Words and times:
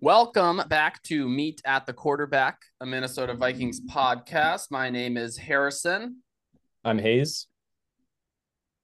Welcome 0.00 0.62
back 0.68 1.02
to 1.04 1.26
Meet 1.26 1.62
at 1.64 1.86
the 1.86 1.94
Quarterback, 1.94 2.58
a 2.80 2.86
Minnesota 2.86 3.32
Vikings 3.32 3.80
podcast. 3.80 4.70
My 4.70 4.90
name 4.90 5.16
is 5.16 5.38
Harrison. 5.38 6.18
I'm 6.84 6.98
Hayes. 6.98 7.46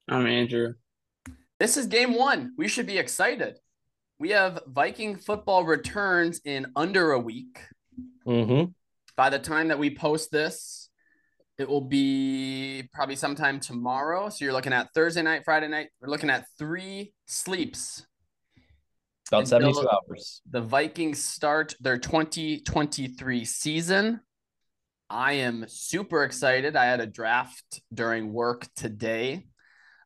I'm 0.08 0.26
Andrew. 0.26 0.74
This 1.58 1.76
is 1.76 1.86
game 1.86 2.14
one. 2.14 2.54
We 2.56 2.66
should 2.66 2.86
be 2.86 2.96
excited. 2.96 3.58
We 4.18 4.30
have 4.30 4.60
Viking 4.66 5.16
football 5.16 5.64
returns 5.64 6.40
in 6.46 6.72
under 6.74 7.12
a 7.12 7.20
week. 7.20 7.60
Mm-hmm. 8.26 8.70
By 9.16 9.28
the 9.28 9.38
time 9.38 9.68
that 9.68 9.78
we 9.78 9.94
post 9.94 10.30
this, 10.30 10.87
it 11.58 11.68
will 11.68 11.80
be 11.80 12.88
probably 12.92 13.16
sometime 13.16 13.58
tomorrow. 13.58 14.28
So 14.28 14.44
you're 14.44 14.54
looking 14.54 14.72
at 14.72 14.94
Thursday 14.94 15.22
night, 15.22 15.42
Friday 15.44 15.66
night. 15.66 15.88
We're 16.00 16.08
looking 16.08 16.30
at 16.30 16.44
three 16.56 17.12
sleeps. 17.26 18.06
About 19.28 19.40
Until 19.40 19.74
72 19.74 19.88
hours. 19.90 20.40
The 20.48 20.60
Vikings 20.60 21.22
start 21.22 21.74
their 21.80 21.98
2023 21.98 23.44
season. 23.44 24.20
I 25.10 25.32
am 25.32 25.64
super 25.66 26.22
excited. 26.22 26.76
I 26.76 26.84
had 26.84 27.00
a 27.00 27.06
draft 27.06 27.82
during 27.92 28.32
work 28.32 28.66
today, 28.76 29.46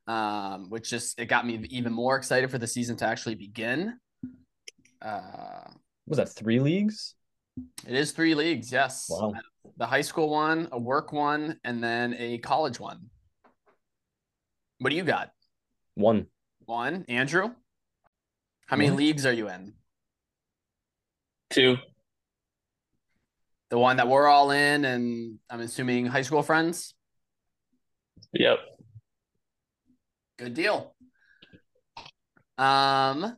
um, 0.06 0.70
which 0.70 0.88
just 0.88 1.20
it 1.20 1.26
got 1.26 1.46
me 1.46 1.64
even 1.70 1.92
more 1.92 2.16
excited 2.16 2.50
for 2.50 2.58
the 2.58 2.66
season 2.66 2.96
to 2.96 3.06
actually 3.06 3.34
begin. 3.34 3.98
Uh, 5.02 5.68
Was 6.06 6.16
that 6.16 6.30
three 6.30 6.60
leagues? 6.60 7.14
It 7.86 7.94
is 7.94 8.12
three 8.12 8.34
leagues, 8.34 8.72
yes. 8.72 9.06
Wow. 9.08 9.34
The 9.76 9.86
high 9.86 10.00
school 10.02 10.30
one, 10.30 10.68
a 10.72 10.78
work 10.78 11.12
one, 11.12 11.58
and 11.64 11.82
then 11.82 12.14
a 12.18 12.38
college 12.38 12.78
one. 12.80 13.10
What 14.78 14.90
do 14.90 14.96
you 14.96 15.04
got? 15.04 15.30
One. 15.94 16.26
One, 16.64 17.04
Andrew. 17.08 17.50
How 18.66 18.76
many 18.76 18.90
One. 18.90 18.98
leagues 18.98 19.26
are 19.26 19.32
you 19.32 19.48
in? 19.48 19.74
Two. 21.50 21.76
The 23.70 23.78
one 23.78 23.96
that 23.98 24.08
we're 24.08 24.26
all 24.26 24.50
in, 24.50 24.84
and 24.84 25.38
I'm 25.50 25.60
assuming 25.60 26.06
high 26.06 26.22
school 26.22 26.42
friends. 26.42 26.94
Yep. 28.32 28.58
Good 30.38 30.54
deal. 30.54 30.94
Um, 32.58 33.36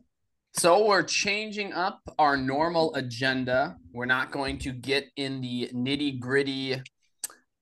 so 0.56 0.86
we're 0.86 1.02
changing 1.02 1.72
up 1.72 2.00
our 2.18 2.36
normal 2.36 2.94
agenda. 2.94 3.76
We're 3.92 4.06
not 4.06 4.30
going 4.30 4.58
to 4.58 4.72
get 4.72 5.08
in 5.16 5.40
the 5.40 5.70
nitty 5.74 6.20
gritty 6.20 6.80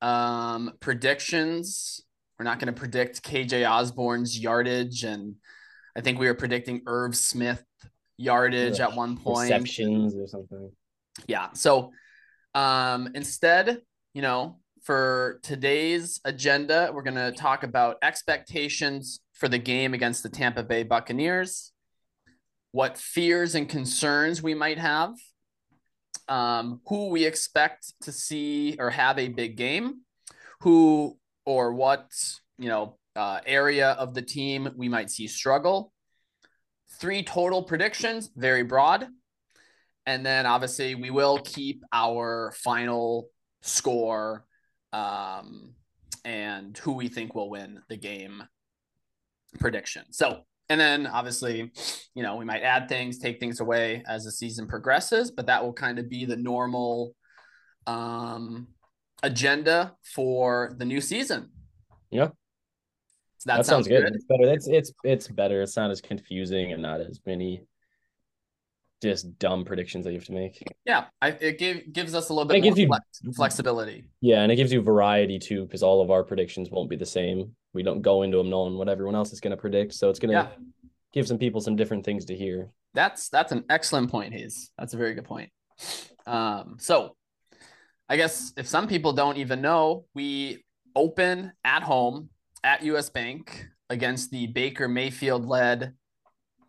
um, 0.01 0.73
predictions. 0.79 2.01
We're 2.39 2.45
not 2.45 2.59
going 2.59 2.73
to 2.73 2.79
predict 2.79 3.23
KJ 3.23 3.69
Osborn's 3.69 4.39
yardage, 4.39 5.03
and 5.03 5.35
I 5.95 6.01
think 6.01 6.19
we 6.19 6.27
were 6.27 6.33
predicting 6.33 6.81
Irv 6.87 7.15
Smith 7.15 7.63
yardage 8.17 8.79
Yeah. 8.79 8.87
at 8.89 8.95
one 8.95 9.17
point. 9.17 9.49
Receptions 9.51 10.15
or 10.15 10.27
something. 10.27 10.71
Yeah. 11.27 11.49
So 11.53 11.91
um 12.55 13.09
instead, 13.15 13.81
you 14.13 14.21
know, 14.21 14.59
for 14.83 15.39
today's 15.43 16.19
agenda, 16.25 16.91
we're 16.93 17.01
going 17.03 17.15
to 17.15 17.31
talk 17.31 17.63
about 17.63 17.97
expectations 18.03 19.19
for 19.33 19.47
the 19.47 19.57
game 19.57 19.93
against 19.95 20.21
the 20.23 20.29
Tampa 20.29 20.61
Bay 20.63 20.83
Buccaneers, 20.83 21.71
what 22.73 22.97
fears 22.97 23.53
and 23.53 23.69
concerns 23.69 24.41
we 24.41 24.55
might 24.55 24.79
have, 24.79 25.13
um, 26.27 26.81
who 26.87 27.09
we 27.09 27.23
expect 27.23 27.93
to 28.01 28.11
see 28.11 28.75
or 28.79 28.89
have 28.89 29.19
a 29.19 29.27
big 29.27 29.55
game, 29.55 30.01
who 30.61 31.15
or 31.45 31.73
what, 31.73 32.09
you 32.57 32.67
know, 32.67 32.97
uh, 33.15 33.39
area 33.45 33.91
of 33.91 34.15
the 34.15 34.23
team 34.23 34.67
we 34.75 34.89
might 34.89 35.11
see 35.11 35.27
struggle. 35.27 35.93
Three 36.99 37.21
total 37.21 37.61
predictions, 37.61 38.31
very 38.35 38.63
broad. 38.63 39.07
And 40.07 40.25
then 40.25 40.47
obviously 40.47 40.95
we 40.95 41.11
will 41.11 41.37
keep 41.39 41.83
our 41.93 42.55
final 42.63 43.29
score 43.61 44.45
um, 44.91 45.75
and 46.25 46.75
who 46.79 46.93
we 46.93 47.07
think 47.07 47.35
will 47.35 47.51
win 47.51 47.81
the 47.87 47.97
game 47.97 48.43
prediction. 49.59 50.05
So, 50.09 50.45
and 50.73 50.81
then 50.81 51.05
obviously, 51.05 51.71
you 52.15 52.23
know, 52.23 52.35
we 52.35 52.45
might 52.45 52.63
add 52.63 52.89
things, 52.89 53.19
take 53.19 53.39
things 53.39 53.59
away 53.59 54.03
as 54.07 54.23
the 54.25 54.31
season 54.31 54.67
progresses, 54.67 55.29
but 55.29 55.45
that 55.45 55.63
will 55.63 55.71
kind 55.73 55.99
of 55.99 56.09
be 56.09 56.25
the 56.25 56.35
normal 56.35 57.13
um, 57.85 58.67
agenda 59.21 59.93
for 60.15 60.73
the 60.79 60.85
new 60.85 60.99
season. 60.99 61.51
Yeah. 62.09 62.29
So 63.37 63.51
that, 63.51 63.57
That, 63.57 63.65
sounds 63.67 63.87
good. 63.87 64.03
It's 64.15 64.25
better. 64.25 64.51
It's 64.51 64.67
it's 64.67 64.91
it's 65.03 65.27
better. 65.27 65.61
It's 65.61 65.75
not 65.75 65.91
as 65.91 66.01
confusing 66.01 66.71
and 66.71 66.81
not 66.81 67.01
as 67.01 67.19
many 67.23 67.67
just 69.03 69.37
dumb 69.37 69.63
predictions 69.65 70.05
that 70.05 70.11
you 70.13 70.17
have 70.17 70.25
to 70.25 70.31
make. 70.31 70.63
Yeah, 70.85 71.05
I, 71.21 71.27
it 71.29 71.59
give, 71.59 71.93
gives 71.93 72.15
us 72.15 72.29
a 72.29 72.33
little 72.33 72.47
bit 72.47 72.55
more 72.55 72.63
gives 72.63 72.79
you- 72.79 72.87
flex, 72.87 73.05
flexibility. 73.35 74.05
Yeah, 74.21 74.41
and 74.41 74.51
it 74.51 74.55
gives 74.55 74.73
you 74.73 74.81
variety 74.81 75.37
too, 75.37 75.65
because 75.65 75.83
all 75.83 76.01
of 76.01 76.09
our 76.09 76.23
predictions 76.23 76.71
won't 76.71 76.89
be 76.89 76.95
the 76.95 77.05
same. 77.05 77.55
We 77.73 77.83
don't 77.83 78.01
go 78.01 78.21
into 78.21 78.37
them 78.37 78.49
knowing 78.49 78.77
what 78.77 78.87
everyone 78.89 79.15
else 79.15 79.33
is 79.33 79.39
going 79.39 79.51
to 79.51 79.57
predict, 79.57 79.93
so 79.93 80.09
it's 80.09 80.19
going 80.19 80.31
to 80.31 80.49
Yeah. 80.49 80.49
give 81.11 81.27
some 81.27 81.37
people 81.37 81.59
some 81.61 81.75
different 81.75 82.05
things 82.05 82.25
to 82.25 82.35
hear. 82.35 82.69
That's 82.93 83.29
that's 83.29 83.51
an 83.51 83.65
excellent 83.69 84.11
point, 84.11 84.33
Hayes. 84.33 84.71
That's 84.77 84.93
a 84.93 84.97
very 84.97 85.15
good 85.15 85.25
point. 85.25 85.51
Um, 86.27 86.77
so 86.79 87.15
I 88.07 88.17
guess 88.17 88.53
if 88.57 88.67
some 88.67 88.87
people 88.87 89.13
don't 89.13 89.37
even 89.37 89.61
know, 89.61 90.05
we 90.13 90.63
open 90.95 91.53
at 91.63 91.81
home 91.83 92.29
at 92.63 92.83
US 92.83 93.09
Bank 93.09 93.67
against 93.89 94.29
the 94.29 94.47
Baker 94.47 94.87
Mayfield 94.87 95.45
led 95.45 95.93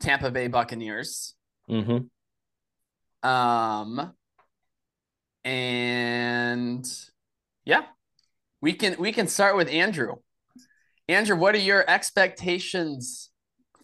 Tampa 0.01 0.31
Bay 0.31 0.49
Buccaneers. 0.49 1.35
Mm-hmm. 1.69 3.29
Um, 3.29 4.15
and 5.45 6.87
yeah, 7.65 7.83
we 8.61 8.73
can 8.73 8.97
we 8.99 9.13
can 9.13 9.29
start 9.29 9.57
with 9.57 9.69
Andrew. 9.69 10.17
Andrew, 11.09 11.37
what 11.37 11.55
are 11.55 11.59
your 11.59 11.89
expectations 11.89 13.31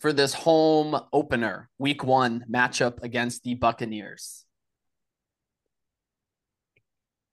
for 0.00 0.12
this 0.12 0.32
home 0.32 0.98
opener, 1.12 1.69
week 1.78 2.03
one 2.03 2.44
matchup 2.50 3.03
against 3.03 3.42
the 3.42 3.54
Buccaneers? 3.54 4.47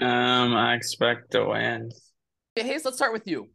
Um, 0.01 0.53
I 0.53 0.75
expect 0.75 1.31
to 1.31 1.45
win. 1.45 1.91
Okay, 2.57 2.67
Hayes, 2.67 2.83
let's 2.83 2.97
start 2.97 3.13
with 3.13 3.27
you. 3.27 3.49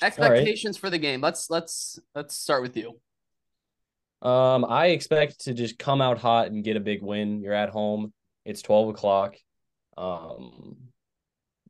Expectations 0.00 0.76
for 0.76 0.90
the 0.90 0.98
game. 0.98 1.20
Let's 1.20 1.50
let's 1.50 1.98
let's 2.14 2.36
start 2.36 2.62
with 2.62 2.76
you. 2.76 3.00
Um, 4.22 4.64
I 4.64 4.86
expect 4.88 5.44
to 5.44 5.54
just 5.54 5.78
come 5.78 6.00
out 6.00 6.18
hot 6.18 6.46
and 6.46 6.62
get 6.62 6.76
a 6.76 6.80
big 6.80 7.02
win. 7.02 7.40
You're 7.40 7.52
at 7.52 7.70
home. 7.70 8.12
It's 8.44 8.62
twelve 8.62 8.88
o'clock. 8.88 9.34
Um, 9.96 10.76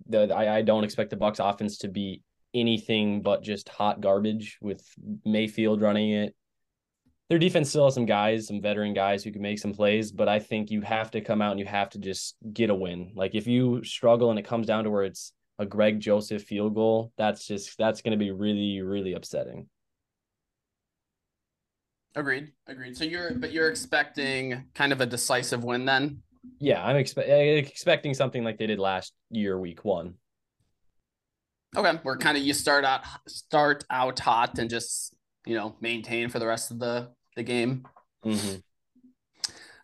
the 0.06 0.32
I, 0.34 0.58
I 0.58 0.62
don't 0.62 0.84
expect 0.84 1.08
the 1.10 1.16
Bucks 1.16 1.38
offense 1.38 1.78
to 1.78 1.88
be 1.88 2.22
anything 2.54 3.22
but 3.22 3.42
just 3.42 3.68
hot 3.68 4.00
garbage 4.00 4.58
with 4.60 4.82
Mayfield 5.24 5.80
running 5.82 6.10
it. 6.10 6.34
Their 7.28 7.38
defense 7.38 7.68
still 7.68 7.84
has 7.84 7.94
some 7.94 8.06
guys, 8.06 8.46
some 8.46 8.62
veteran 8.62 8.94
guys 8.94 9.22
who 9.22 9.30
can 9.30 9.42
make 9.42 9.58
some 9.58 9.74
plays, 9.74 10.10
but 10.12 10.28
I 10.28 10.38
think 10.38 10.70
you 10.70 10.80
have 10.80 11.10
to 11.10 11.20
come 11.20 11.42
out 11.42 11.50
and 11.50 11.60
you 11.60 11.66
have 11.66 11.90
to 11.90 11.98
just 11.98 12.36
get 12.54 12.70
a 12.70 12.74
win. 12.74 13.12
Like 13.14 13.34
if 13.34 13.46
you 13.46 13.84
struggle 13.84 14.30
and 14.30 14.38
it 14.38 14.46
comes 14.46 14.66
down 14.66 14.84
to 14.84 14.90
where 14.90 15.04
it's 15.04 15.32
a 15.58 15.66
Greg 15.66 16.00
Joseph 16.00 16.42
field 16.44 16.74
goal, 16.74 17.12
that's 17.18 17.46
just 17.46 17.76
that's 17.76 18.00
going 18.00 18.12
to 18.12 18.24
be 18.24 18.30
really 18.30 18.80
really 18.80 19.12
upsetting. 19.12 19.68
Agreed. 22.14 22.52
Agreed. 22.66 22.96
So 22.96 23.04
you're 23.04 23.34
but 23.34 23.52
you're 23.52 23.68
expecting 23.68 24.64
kind 24.74 24.92
of 24.92 25.00
a 25.00 25.06
decisive 25.06 25.64
win 25.64 25.84
then? 25.84 26.22
Yeah, 26.58 26.84
I'm 26.84 26.96
expe- 26.96 27.28
eh, 27.28 27.58
expecting 27.58 28.14
something 28.14 28.42
like 28.42 28.58
they 28.58 28.66
did 28.66 28.78
last 28.78 29.12
year, 29.30 29.58
week 29.58 29.84
one. 29.84 30.14
Okay, 31.76 31.98
we're 32.02 32.16
kind 32.16 32.36
of 32.36 32.42
you 32.42 32.54
start 32.54 32.84
out 32.84 33.02
start 33.26 33.84
out 33.90 34.18
hot 34.18 34.58
and 34.58 34.70
just 34.70 35.14
you 35.46 35.54
know 35.54 35.76
maintain 35.80 36.28
for 36.28 36.38
the 36.38 36.46
rest 36.46 36.70
of 36.70 36.78
the 36.78 37.10
the 37.36 37.42
game. 37.42 37.86
Mm-hmm. 38.24 38.56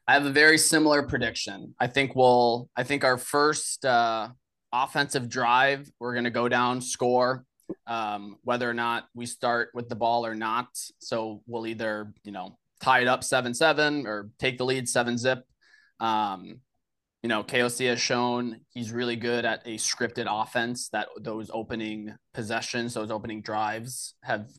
I 0.07 0.13
have 0.13 0.27
a 0.27 0.31
very 0.31 0.59
similar 0.59 1.03
prediction. 1.03 1.75
I 1.79 1.87
think 1.87 2.15
we'll 2.15 2.69
I 2.77 2.83
think 2.85 3.05
our 3.05 3.19
first 3.19 3.85
uh, 3.85 4.29
offensive 4.73 5.29
drive 5.29 5.91
we're 5.99 6.15
gonna 6.15 6.31
go 6.31 6.49
down 6.49 6.81
score 6.81 7.45
um, 7.87 8.39
whether 8.43 8.69
or 8.69 8.75
not 8.75 9.07
we 9.15 9.27
start 9.27 9.71
with 9.75 9.89
the 9.89 9.97
ball 9.97 10.27
or 10.27 10.35
not. 10.35 10.69
So 11.01 11.43
we'll 11.47 11.67
either 11.67 12.13
you 12.25 12.33
know 12.33 12.59
tie 12.81 13.01
it 13.01 13.09
up 13.09 13.25
seven 13.25 13.55
seven 13.55 14.07
or 14.07 14.31
take 14.39 14.59
the 14.59 14.65
lead 14.65 14.89
seven 14.89 15.19
zip. 15.19 15.45
Um, 16.01 16.61
you 17.25 17.29
know, 17.29 17.43
KOC 17.43 17.89
has 17.89 18.03
shown 18.03 18.61
he's 18.69 18.93
really 18.93 19.17
good 19.17 19.47
at 19.47 19.63
a 19.65 19.79
scripted 19.79 20.27
offense 20.29 20.91
that 20.91 21.09
those 21.19 21.51
opening 21.55 22.15
possessions, 22.35 22.93
those 22.93 23.11
opening 23.11 23.41
drives 23.41 24.15
have 24.23 24.51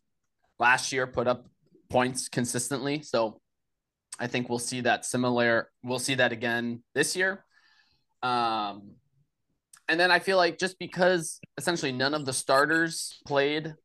last 0.58 0.92
year 0.92 1.06
put 1.06 1.28
up 1.28 1.46
points 1.92 2.28
consistently. 2.28 3.04
So 3.04 3.40
I 4.20 4.26
think 4.26 4.50
we'll 4.50 4.58
see 4.58 4.82
that 4.82 5.06
similar, 5.06 5.70
we'll 5.84 6.00
see 6.00 6.16
that 6.16 6.32
again 6.32 6.82
this 6.96 7.16
year. 7.16 7.46
Um, 8.24 8.96
and 9.88 10.00
then 10.00 10.10
I 10.10 10.18
feel 10.18 10.38
like 10.38 10.58
just 10.58 10.80
because 10.80 11.40
essentially 11.60 11.92
none 11.92 12.16
of 12.16 12.26
the 12.26 12.34
starters 12.34 13.20
played 13.28 13.76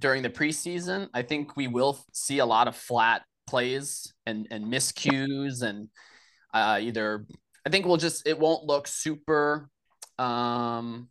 during 0.00 0.22
the 0.22 0.30
preseason, 0.30 1.10
I 1.12 1.20
think 1.20 1.54
we 1.54 1.68
will 1.68 2.02
see 2.14 2.38
a 2.38 2.46
lot 2.46 2.66
of 2.66 2.76
flat 2.76 3.24
plays 3.46 4.10
and 4.24 4.48
and 4.50 4.72
miscues 4.72 5.62
and 5.62 5.90
uh, 6.54 6.78
either 6.80 7.26
I 7.66 7.70
think 7.70 7.86
we'll 7.86 7.96
just 7.96 8.26
it 8.26 8.38
won't 8.38 8.64
look 8.64 8.86
super 8.86 9.68
um 10.18 11.08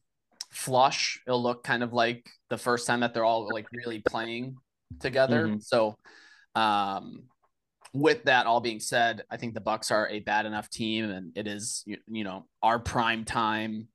flush. 0.52 1.22
It'll 1.26 1.42
look 1.42 1.64
kind 1.64 1.84
of 1.84 1.94
like 1.94 2.30
the 2.50 2.58
first 2.58 2.88
time 2.88 3.02
that 3.02 3.14
they're 3.14 3.26
all 3.26 3.48
like 3.52 3.68
really 3.72 4.00
playing 4.00 4.58
together. 5.00 5.48
Mhm. 5.48 5.64
So 5.64 5.96
um 6.56 7.24
with 7.94 8.24
that 8.24 8.46
all 8.46 8.62
being 8.62 8.80
said, 8.80 9.24
I 9.30 9.38
think 9.38 9.54
the 9.54 9.62
Bucks 9.62 9.92
are 9.92 10.08
a 10.08 10.20
bad 10.20 10.46
enough 10.46 10.70
team 10.70 11.10
and 11.10 11.32
it 11.36 11.48
is 11.48 11.84
you, 11.86 11.98
you 12.08 12.24
know 12.24 12.46
our 12.62 12.80
prime 12.80 13.26
time 13.26 13.88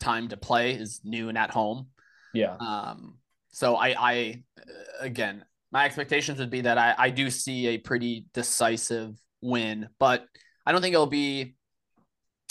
time 0.00 0.28
to 0.28 0.36
play 0.36 0.72
is 0.72 1.00
noon 1.04 1.36
at 1.36 1.50
home. 1.50 1.88
Yeah. 2.32 2.56
Um, 2.58 3.18
so 3.52 3.76
I, 3.76 3.94
I 3.98 4.42
uh, 4.58 5.04
again, 5.04 5.44
my 5.70 5.84
expectations 5.84 6.38
would 6.38 6.50
be 6.50 6.62
that 6.62 6.78
I, 6.78 6.94
I 6.98 7.10
do 7.10 7.30
see 7.30 7.68
a 7.68 7.78
pretty 7.78 8.26
decisive 8.34 9.16
win, 9.40 9.88
but 9.98 10.24
I 10.66 10.72
don't 10.72 10.80
think 10.80 10.94
it'll 10.94 11.06
be, 11.06 11.54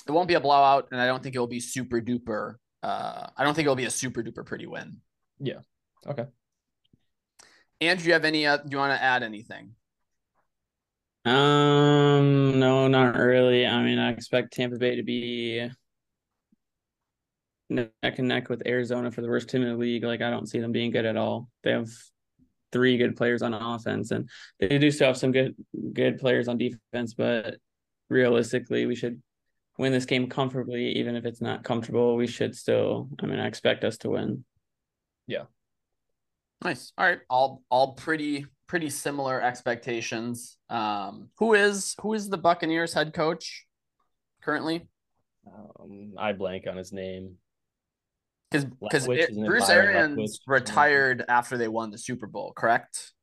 it 0.09 0.11
won't 0.11 0.27
be 0.27 0.33
a 0.33 0.39
blowout, 0.39 0.87
and 0.91 0.99
I 0.99 1.05
don't 1.05 1.21
think 1.21 1.35
it'll 1.35 1.45
be 1.45 1.59
super 1.59 2.01
duper. 2.01 2.55
Uh, 2.81 3.27
I 3.37 3.43
don't 3.43 3.53
think 3.53 3.67
it'll 3.67 3.75
be 3.75 3.85
a 3.85 3.91
super 3.91 4.23
duper 4.23 4.43
pretty 4.43 4.65
win. 4.65 4.97
Yeah. 5.39 5.59
Okay. 6.07 6.25
Andrew, 7.79 8.07
you 8.07 8.13
have 8.13 8.25
any? 8.25 8.47
Uh, 8.47 8.57
do 8.57 8.69
you 8.71 8.77
want 8.77 8.97
to 8.97 9.03
add 9.03 9.21
anything? 9.21 9.75
Um, 11.25 12.59
no, 12.59 12.87
not 12.87 13.15
really. 13.17 13.67
I 13.67 13.83
mean, 13.83 13.99
I 13.99 14.09
expect 14.09 14.53
Tampa 14.53 14.77
Bay 14.77 14.95
to 14.95 15.03
be 15.03 15.69
neck 17.69 17.91
and 18.01 18.27
neck 18.27 18.49
with 18.49 18.65
Arizona 18.65 19.11
for 19.11 19.21
the 19.21 19.29
worst 19.29 19.47
team 19.47 19.61
in 19.61 19.69
the 19.69 19.77
league. 19.77 20.03
Like, 20.03 20.23
I 20.23 20.31
don't 20.31 20.49
see 20.49 20.59
them 20.59 20.71
being 20.71 20.89
good 20.89 21.05
at 21.05 21.17
all. 21.17 21.49
They 21.63 21.71
have 21.71 21.89
three 22.71 22.97
good 22.97 23.15
players 23.15 23.43
on 23.43 23.53
offense, 23.53 24.09
and 24.09 24.27
they 24.59 24.79
do 24.79 24.89
still 24.89 25.07
have 25.07 25.17
some 25.17 25.31
good 25.31 25.55
good 25.93 26.17
players 26.17 26.47
on 26.47 26.57
defense. 26.57 27.13
But 27.13 27.57
realistically, 28.09 28.87
we 28.87 28.95
should 28.95 29.21
win 29.79 29.93
this 29.93 30.05
game 30.05 30.27
comfortably, 30.27 30.91
even 30.97 31.15
if 31.15 31.25
it's 31.25 31.41
not 31.41 31.63
comfortable. 31.63 32.15
We 32.17 32.27
should 32.27 32.55
still. 32.55 33.09
I 33.23 33.25
mean, 33.25 33.39
I 33.39 33.47
expect 33.47 33.83
us 33.83 33.97
to 33.99 34.09
win. 34.09 34.43
Yeah. 35.25 35.45
Nice. 36.63 36.91
All 36.97 37.05
right. 37.05 37.19
All 37.29 37.63
all 37.69 37.93
pretty 37.93 38.45
pretty 38.67 38.89
similar 38.89 39.41
expectations. 39.41 40.57
Um, 40.69 41.29
who 41.37 41.53
is 41.53 41.95
who 42.01 42.13
is 42.13 42.29
the 42.29 42.37
Buccaneers 42.37 42.93
head 42.93 43.13
coach 43.13 43.65
currently? 44.43 44.87
Um, 45.47 46.13
I 46.17 46.33
blank 46.33 46.67
on 46.67 46.77
his 46.77 46.91
name. 46.91 47.37
Because 48.51 48.65
because 48.65 49.07
Leftwich, 49.07 49.29
isn't 49.29 49.43
it 49.43 49.47
Bruce 49.47 49.69
Arians 49.69 50.39
retired 50.45 51.23
after 51.29 51.57
they 51.57 51.67
won 51.67 51.91
the 51.91 51.97
Super 51.97 52.27
Bowl, 52.27 52.51
correct? 52.51 53.13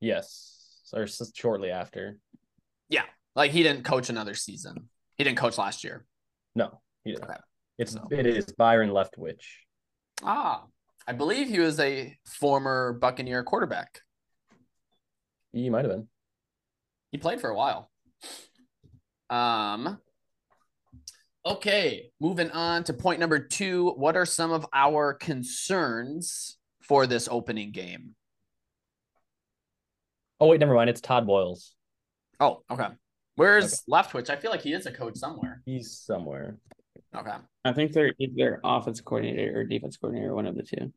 Yes, 0.00 0.88
or 0.94 1.06
shortly 1.34 1.70
after. 1.70 2.18
Yeah, 2.88 3.02
like 3.34 3.50
he 3.50 3.64
didn't 3.64 3.82
coach 3.82 4.08
another 4.08 4.34
season. 4.34 4.88
He 5.18 5.24
didn't 5.24 5.38
coach 5.38 5.58
last 5.58 5.82
year. 5.84 6.06
No, 6.54 6.80
he 7.04 7.10
didn't. 7.12 7.24
Okay. 7.24 7.38
It's 7.78 7.92
So- 7.92 8.06
it 8.10 8.26
is 8.26 8.46
Byron 8.56 8.90
Leftwich. 8.90 9.42
Ah, 10.22 10.64
I 11.06 11.12
believe 11.12 11.48
he 11.48 11.58
was 11.58 11.78
a 11.80 12.16
former 12.24 12.92
Buccaneer 12.92 13.42
quarterback. 13.42 14.00
He 15.52 15.70
might 15.70 15.84
have 15.84 15.92
been. 15.92 16.08
He 17.10 17.18
played 17.18 17.40
for 17.40 17.50
a 17.50 17.54
while. 17.56 17.90
Um. 19.30 20.00
Okay, 21.46 22.10
moving 22.20 22.50
on 22.50 22.84
to 22.84 22.92
point 22.92 23.20
number 23.20 23.38
two. 23.38 23.90
What 23.90 24.16
are 24.16 24.26
some 24.26 24.50
of 24.52 24.66
our 24.72 25.14
concerns 25.14 26.58
for 26.82 27.06
this 27.06 27.28
opening 27.30 27.72
game? 27.72 28.14
Oh 30.40 30.48
wait, 30.48 30.60
never 30.60 30.74
mind. 30.74 30.90
It's 30.90 31.00
Todd 31.00 31.26
Bowles. 31.26 31.74
Oh, 32.38 32.62
okay. 32.70 32.88
Where's 33.38 33.82
Leftwich? 33.88 34.30
I 34.30 34.36
feel 34.36 34.50
like 34.50 34.62
he 34.62 34.72
is 34.72 34.86
a 34.86 34.90
coach 34.90 35.16
somewhere. 35.16 35.62
He's 35.64 35.92
somewhere. 35.92 36.56
Okay. 37.16 37.36
I 37.64 37.72
think 37.72 37.92
they're 37.92 38.12
either 38.18 38.60
offense 38.64 39.00
coordinator 39.00 39.60
or 39.60 39.62
defense 39.64 39.96
coordinator, 39.96 40.34
one 40.34 40.46
of 40.46 40.56
the 40.56 40.64
two. 40.64 40.92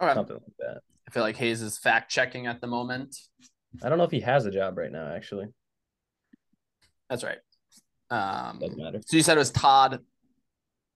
Okay. 0.00 0.14
Something 0.14 0.36
like 0.36 0.56
that. 0.60 0.80
I 1.06 1.10
feel 1.10 1.22
like 1.22 1.36
Hayes 1.36 1.60
is 1.60 1.76
fact 1.76 2.10
checking 2.10 2.46
at 2.46 2.62
the 2.62 2.66
moment. 2.66 3.14
I 3.82 3.90
don't 3.90 3.98
know 3.98 4.04
if 4.04 4.10
he 4.10 4.20
has 4.20 4.46
a 4.46 4.50
job 4.50 4.78
right 4.78 4.90
now. 4.90 5.12
Actually, 5.14 5.48
That's 7.10 7.22
right. 7.22 7.38
Um, 8.10 8.60
doesn't 8.60 8.78
matter. 8.78 9.00
so 9.04 9.18
you 9.18 9.22
said 9.22 9.36
it 9.36 9.40
was 9.40 9.50
Todd 9.50 10.00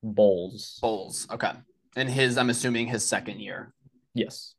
Bowles. 0.03 0.79
Bowles. 0.81 1.29
Okay. 1.31 1.53
And 1.95 2.09
his, 2.09 2.39
I'm 2.39 2.49
assuming 2.49 2.87
his 2.87 3.05
second 3.05 3.41
year. 3.41 3.75
Yes. 4.15 4.55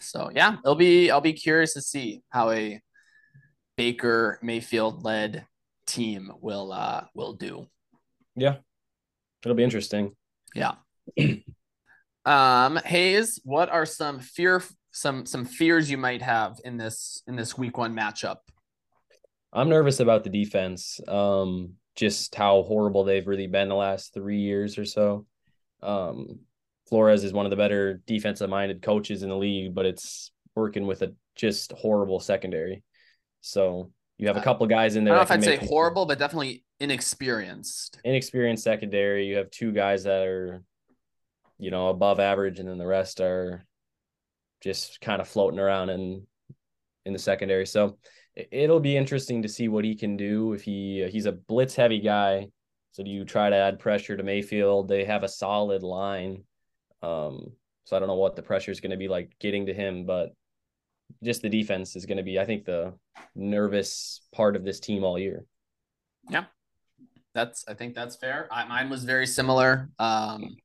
So 0.00 0.28
yeah, 0.34 0.56
it'll 0.64 0.74
be 0.74 1.08
I'll 1.10 1.20
be 1.20 1.32
curious 1.32 1.72
to 1.74 1.80
see 1.80 2.22
how 2.30 2.50
a 2.50 2.80
Baker 3.76 4.38
Mayfield 4.42 5.04
led 5.04 5.46
team 5.86 6.32
will 6.40 6.72
uh 6.72 7.04
will 7.14 7.34
do. 7.34 7.66
Yeah. 8.34 8.56
It'll 9.44 9.56
be 9.56 9.64
interesting. 9.64 10.12
Yeah. 10.54 10.74
um 12.24 12.76
Hayes, 12.84 13.40
what 13.44 13.68
are 13.68 13.86
some 13.86 14.20
fear 14.20 14.62
some 14.90 15.26
some 15.26 15.44
fears 15.44 15.90
you 15.90 15.98
might 15.98 16.22
have 16.22 16.58
in 16.64 16.76
this 16.76 17.22
in 17.26 17.36
this 17.36 17.56
week 17.56 17.78
one 17.78 17.94
matchup? 17.94 18.38
I'm 19.52 19.68
nervous 19.68 20.00
about 20.00 20.24
the 20.24 20.30
defense. 20.30 21.00
Um, 21.06 21.74
just 21.94 22.34
how 22.34 22.62
horrible 22.62 23.04
they've 23.04 23.26
really 23.26 23.46
been 23.46 23.68
the 23.68 23.74
last 23.74 24.12
three 24.12 24.40
years 24.40 24.76
or 24.76 24.84
so. 24.84 25.26
Um, 25.82 26.40
Flores 26.88 27.24
is 27.24 27.32
one 27.32 27.46
of 27.46 27.50
the 27.50 27.56
better 27.56 28.02
defensive 28.06 28.50
minded 28.50 28.82
coaches 28.82 29.22
in 29.22 29.30
the 29.30 29.36
league, 29.36 29.74
but 29.74 29.86
it's 29.86 30.30
working 30.54 30.86
with 30.86 31.02
a 31.02 31.14
just 31.34 31.72
horrible 31.72 32.20
secondary. 32.20 32.82
So 33.40 33.90
you 34.18 34.26
have 34.28 34.36
a 34.36 34.42
couple 34.42 34.66
guys 34.66 34.96
in 34.96 35.04
there. 35.04 35.14
I 35.14 35.18
don't 35.18 35.28
know 35.28 35.34
if 35.34 35.38
I'd 35.38 35.60
say 35.60 35.66
horrible, 35.66 36.06
but 36.06 36.18
definitely 36.18 36.64
inexperienced. 36.80 37.98
inexperienced 38.04 38.64
secondary. 38.64 39.26
You 39.26 39.36
have 39.36 39.50
two 39.50 39.72
guys 39.72 40.04
that 40.04 40.26
are, 40.26 40.62
you 41.58 41.70
know, 41.70 41.88
above 41.88 42.18
average, 42.20 42.58
and 42.58 42.68
then 42.68 42.78
the 42.78 42.86
rest 42.86 43.20
are 43.20 43.64
just 44.62 45.00
kind 45.00 45.20
of 45.20 45.28
floating 45.28 45.58
around 45.60 45.90
in 45.90 46.26
in 47.04 47.12
the 47.12 47.18
secondary. 47.18 47.66
So 47.66 47.98
it- 48.34 48.48
it'll 48.50 48.80
be 48.80 48.96
interesting 48.96 49.42
to 49.42 49.48
see 49.48 49.68
what 49.68 49.84
he 49.84 49.94
can 49.94 50.16
do 50.16 50.54
if 50.54 50.62
he 50.62 51.06
he's 51.10 51.26
a 51.26 51.32
blitz 51.32 51.76
heavy 51.76 52.00
guy. 52.00 52.48
So 52.92 53.02
do 53.04 53.10
you 53.10 53.24
try 53.24 53.50
to 53.50 53.56
add 53.56 53.78
pressure 53.78 54.16
to 54.16 54.22
Mayfield? 54.22 54.88
They 54.88 55.04
have 55.04 55.22
a 55.22 55.28
solid 55.28 55.82
line. 55.82 56.44
Um, 57.02 57.52
so 57.84 57.94
I 57.94 58.00
don't 58.00 58.08
know 58.08 58.14
what 58.14 58.34
the 58.34 58.42
pressure 58.42 58.70
is 58.72 58.80
going 58.80 58.90
to 58.90 58.96
be 58.96 59.06
like 59.08 59.30
getting 59.38 59.66
to 59.66 59.74
him, 59.74 60.04
but 60.06 60.34
just 61.22 61.42
the 61.42 61.48
defense 61.48 61.96
is 61.96 62.06
going 62.06 62.18
to 62.18 62.22
be, 62.22 62.38
I 62.38 62.44
think, 62.44 62.64
the 62.64 62.94
nervous 63.34 64.20
part 64.34 64.56
of 64.56 64.64
this 64.64 64.80
team 64.80 65.04
all 65.04 65.18
year. 65.18 65.44
Yeah, 66.30 66.44
that's 67.34 67.64
I 67.68 67.74
think 67.74 67.94
that's 67.94 68.16
fair. 68.16 68.48
I, 68.50 68.64
mine 68.64 68.90
was 68.90 69.04
very 69.04 69.26
similar. 69.26 69.90
Um, 69.98 70.56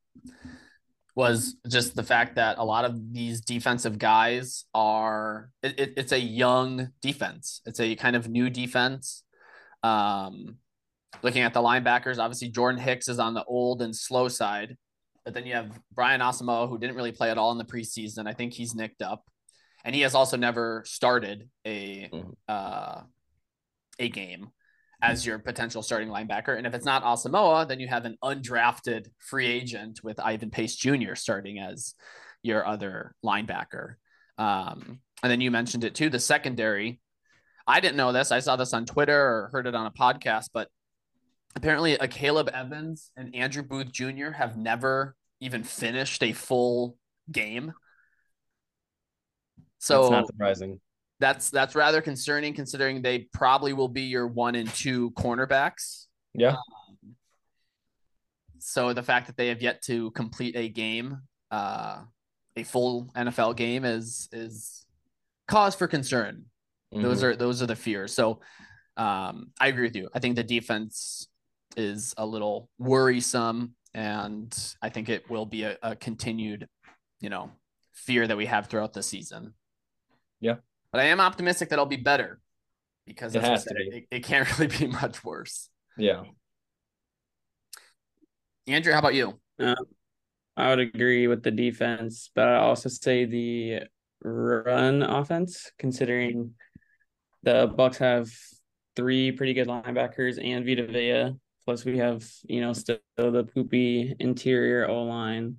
was 1.16 1.56
just 1.68 1.96
the 1.96 2.04
fact 2.04 2.36
that 2.36 2.58
a 2.58 2.64
lot 2.64 2.86
of 2.86 3.14
these 3.14 3.42
defensive 3.42 4.00
guys 4.00 4.66
are 4.74 5.50
it, 5.62 5.80
it, 5.80 5.94
it's 5.98 6.12
a 6.12 6.20
young 6.20 6.90
defense. 7.02 7.62
It's 7.66 7.80
a 7.80 7.96
kind 7.96 8.16
of 8.16 8.30
new 8.30 8.50
defense. 8.50 9.24
Um, 9.84 10.58
looking 11.22 11.42
at 11.42 11.54
the 11.54 11.60
linebackers, 11.60 12.18
obviously 12.18 12.50
Jordan 12.50 12.80
Hicks 12.80 13.10
is 13.10 13.20
on 13.20 13.34
the 13.34 13.44
old 13.44 13.82
and 13.82 13.96
slow 13.96 14.28
side, 14.30 14.78
but 15.26 15.34
then 15.34 15.46
you 15.46 15.54
have 15.54 15.80
Brian 15.94 16.22
Asamoah, 16.22 16.70
who 16.70 16.78
didn't 16.78 16.96
really 16.96 17.12
play 17.12 17.30
at 17.30 17.38
all 17.38 17.52
in 17.52 17.58
the 17.58 17.66
preseason. 17.66 18.28
I 18.28 18.34
think 18.34 18.54
he's 18.54 18.74
nicked 18.74 19.02
up, 19.02 19.26
and 19.84 19.96
he 19.96 20.02
has 20.02 20.16
also 20.16 20.38
never 20.38 20.84
started 20.86 21.50
a 21.66 22.10
Mhm. 22.10 22.36
uh, 22.48 23.02
a 24.00 24.10
game 24.10 24.50
as 25.02 25.26
your 25.26 25.40
potential 25.40 25.82
starting 25.82 26.10
linebacker. 26.10 26.58
And 26.58 26.68
if 26.68 26.74
it's 26.74 26.86
not 26.86 27.04
Asamoah, 27.04 27.68
then 27.68 27.80
you 27.80 27.88
have 27.88 28.06
an 28.06 28.18
undrafted 28.24 29.08
free 29.20 29.48
agent 29.48 30.04
with 30.04 30.20
Ivan 30.20 30.52
Pace 30.52 30.76
Jr. 30.76 31.16
starting 31.16 31.60
as 31.60 31.96
your 32.44 32.66
other 32.66 33.16
linebacker. 33.24 33.96
Um, 34.38 35.02
and 35.24 35.32
then 35.32 35.42
you 35.42 35.52
mentioned 35.52 35.84
it 35.84 35.96
too, 35.96 36.10
the 36.10 36.20
secondary. 36.20 37.00
I 37.68 37.80
didn't 37.80 37.98
know 37.98 38.12
this. 38.12 38.32
I 38.32 38.40
saw 38.40 38.56
this 38.56 38.74
on 38.74 38.86
Twitter 38.86 39.20
or 39.20 39.50
heard 39.52 39.68
it 39.68 39.76
on 39.76 39.86
a 39.86 39.92
podcast, 39.92 40.50
but 40.54 40.68
apparently 41.56 41.96
Akayleb 41.98 42.48
Evans 42.50 43.12
and 43.16 43.36
Andrew 43.36 43.62
Booth 43.64 43.92
Jr. 43.92 44.32
have 44.32 44.58
never 44.58 45.16
even 45.40 45.64
finished 45.64 46.24
a 46.24 46.34
full 46.34 46.98
game. 47.32 47.74
So 49.84 50.02
it's 50.04 50.12
not 50.12 50.28
surprising. 50.28 50.80
that's 51.20 51.50
that's 51.50 51.74
rather 51.76 52.02
concerning 52.02 52.54
considering 52.54 53.02
they 53.02 53.28
probably 53.34 53.74
will 53.74 53.88
be 53.88 54.04
your 54.04 54.28
one 54.28 54.54
and 54.56 54.70
two 54.74 55.10
cornerbacks. 55.12 56.06
Yeah. 56.36 56.56
So 58.60 58.94
the 58.94 59.04
fact 59.04 59.28
that 59.28 59.38
they 59.38 59.48
have 59.48 59.62
yet 59.62 59.82
to 59.84 60.12
complete 60.12 60.56
a 60.56 60.70
game, 60.70 61.18
uh, 61.50 62.04
a 62.56 62.64
full 62.64 63.12
NFL 63.16 63.56
game, 63.56 63.86
is 63.86 64.30
is 64.32 64.86
cause 65.48 65.74
for 65.76 65.88
concern. 65.88 66.46
Those 66.92 67.22
Mhm. 67.22 67.24
are 67.24 67.36
those 67.36 67.62
are 67.62 67.68
the 67.68 67.76
fears. 67.76 68.14
So 68.14 68.42
um, 68.98 69.52
I 69.60 69.68
agree 69.68 69.88
with 69.88 69.96
you. 69.96 70.10
I 70.14 70.20
think 70.20 70.36
the 70.36 70.44
defense 70.44 71.28
is 71.78 72.14
a 72.18 72.26
little 72.26 72.70
worrisome, 72.78 73.74
and 73.94 74.54
I 74.82 74.90
think 74.90 75.10
it 75.10 75.28
will 75.30 75.46
be 75.46 75.64
a, 75.64 75.78
a 75.82 75.96
continued 75.96 76.68
you 77.22 77.30
know, 77.30 77.52
fear 77.94 78.28
that 78.28 78.36
we 78.36 78.46
have 78.48 78.68
throughout 78.68 78.94
the 78.94 79.04
season. 79.04 79.54
Yeah. 80.42 80.56
But 80.92 81.02
I 81.02 81.06
am 81.06 81.22
optimistic 81.22 81.70
that 81.70 81.76
it'll 81.76 81.86
be 81.86 81.96
better 81.96 82.42
because 83.06 83.34
It 83.36 83.40
as 83.40 83.46
I 83.46 83.52
has 83.52 83.64
to 83.66 83.74
be. 83.74 83.84
It, 83.84 84.08
it 84.12 84.24
can't 84.24 84.50
really 84.60 84.76
be 84.76 84.88
much 84.88 85.24
worse. 85.24 85.70
Yeah. 85.98 86.24
Andrew, 88.68 88.94
how 88.94 89.00
about 89.00 89.16
you? 89.16 89.40
I 90.58 90.70
would 90.70 90.80
agree 90.80 91.28
with 91.28 91.44
the 91.44 91.52
defense, 91.52 92.30
but 92.36 92.48
I 92.48 92.58
also 92.58 92.90
say 92.90 93.26
the 93.26 93.84
run 94.24 95.02
offense, 95.02 95.72
considering 95.80 96.54
the 97.44 97.72
Bucks 97.76 97.98
have 97.98 98.30
three 98.96 99.32
pretty 99.32 99.54
good 99.54 99.68
linebackers 99.68 100.44
and 100.44 100.66
Vita 100.66 100.86
Vea. 100.86 101.36
Plus, 101.66 101.86
we 101.86 101.98
have 101.98 102.28
you 102.44 102.62
know 102.62 102.74
still 102.74 103.00
the 103.18 103.48
poopy 103.54 104.16
interior 104.20 104.88
O 104.88 105.04
line. 105.04 105.58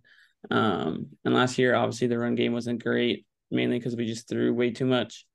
Um, 0.51 1.09
and 1.25 1.35
last 1.35 1.59
year, 1.59 1.75
obviously, 1.75 2.09
the 2.09 2.19
run 2.19 2.35
game 2.35 2.53
wasn't 2.53 2.83
great, 2.83 3.25
mainly 3.53 3.79
because 3.79 3.97
we 3.97 4.07
just 4.07 4.29
threw 4.29 4.53
way 4.55 4.71
too 4.71 4.87
much. 4.87 5.27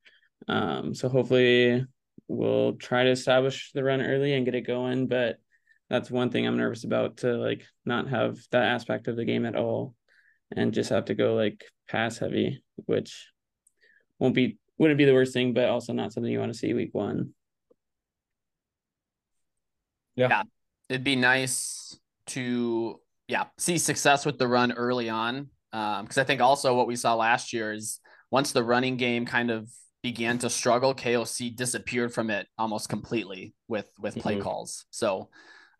Um, 0.47 0.93
so 0.93 1.09
hopefully, 1.09 1.85
we'll 2.27 2.73
try 2.73 3.03
to 3.03 3.11
establish 3.11 3.71
the 3.73 3.83
run 3.83 4.01
early 4.01 4.33
and 4.33 4.45
get 4.45 4.55
it 4.55 4.67
going. 4.67 5.07
But 5.07 5.37
that's 5.89 6.11
one 6.11 6.29
thing 6.29 6.45
I'm 6.45 6.57
nervous 6.57 6.83
about 6.83 7.17
to 7.17 7.33
like 7.37 7.65
not 7.85 8.09
have 8.09 8.37
that 8.51 8.63
aspect 8.63 9.07
of 9.07 9.15
the 9.15 9.25
game 9.25 9.45
at 9.45 9.55
all 9.55 9.95
and 10.55 10.73
just 10.73 10.89
have 10.89 11.05
to 11.05 11.15
go 11.15 11.35
like 11.35 11.63
pass 11.89 12.17
heavy, 12.17 12.63
which 12.85 13.29
won't 14.19 14.35
be 14.35 14.57
wouldn't 14.77 14.97
be 14.97 15.05
the 15.05 15.13
worst 15.13 15.33
thing, 15.33 15.53
but 15.53 15.69
also 15.69 15.93
not 15.93 16.13
something 16.13 16.31
you 16.31 16.39
want 16.39 16.53
to 16.53 16.57
see 16.57 16.73
week 16.73 16.93
one. 16.93 17.33
Yeah. 20.15 20.43
It'd 20.89 21.03
be 21.03 21.15
nice 21.15 21.97
to 22.27 22.99
yeah 23.27 23.45
see 23.57 23.77
success 23.77 24.25
with 24.25 24.37
the 24.37 24.47
run 24.47 24.71
early 24.71 25.09
on 25.09 25.49
because 25.71 26.17
I 26.17 26.23
think 26.23 26.41
also 26.41 26.75
what 26.75 26.87
we 26.87 26.95
saw 26.95 27.15
last 27.15 27.53
year 27.53 27.73
is 27.73 27.99
once 28.31 28.51
the 28.51 28.63
running 28.63 28.97
game 28.97 29.25
kind 29.25 29.51
of 29.51 29.69
began 30.03 30.37
to 30.39 30.49
struggle, 30.49 30.93
KOC 30.93 31.55
disappeared 31.55 32.13
from 32.13 32.29
it 32.29 32.47
almost 32.57 32.89
completely 32.89 33.53
with 33.67 33.89
with 33.99 34.15
play 34.15 34.37
Mhm. 34.37 34.41
calls. 34.41 34.85
So 34.89 35.29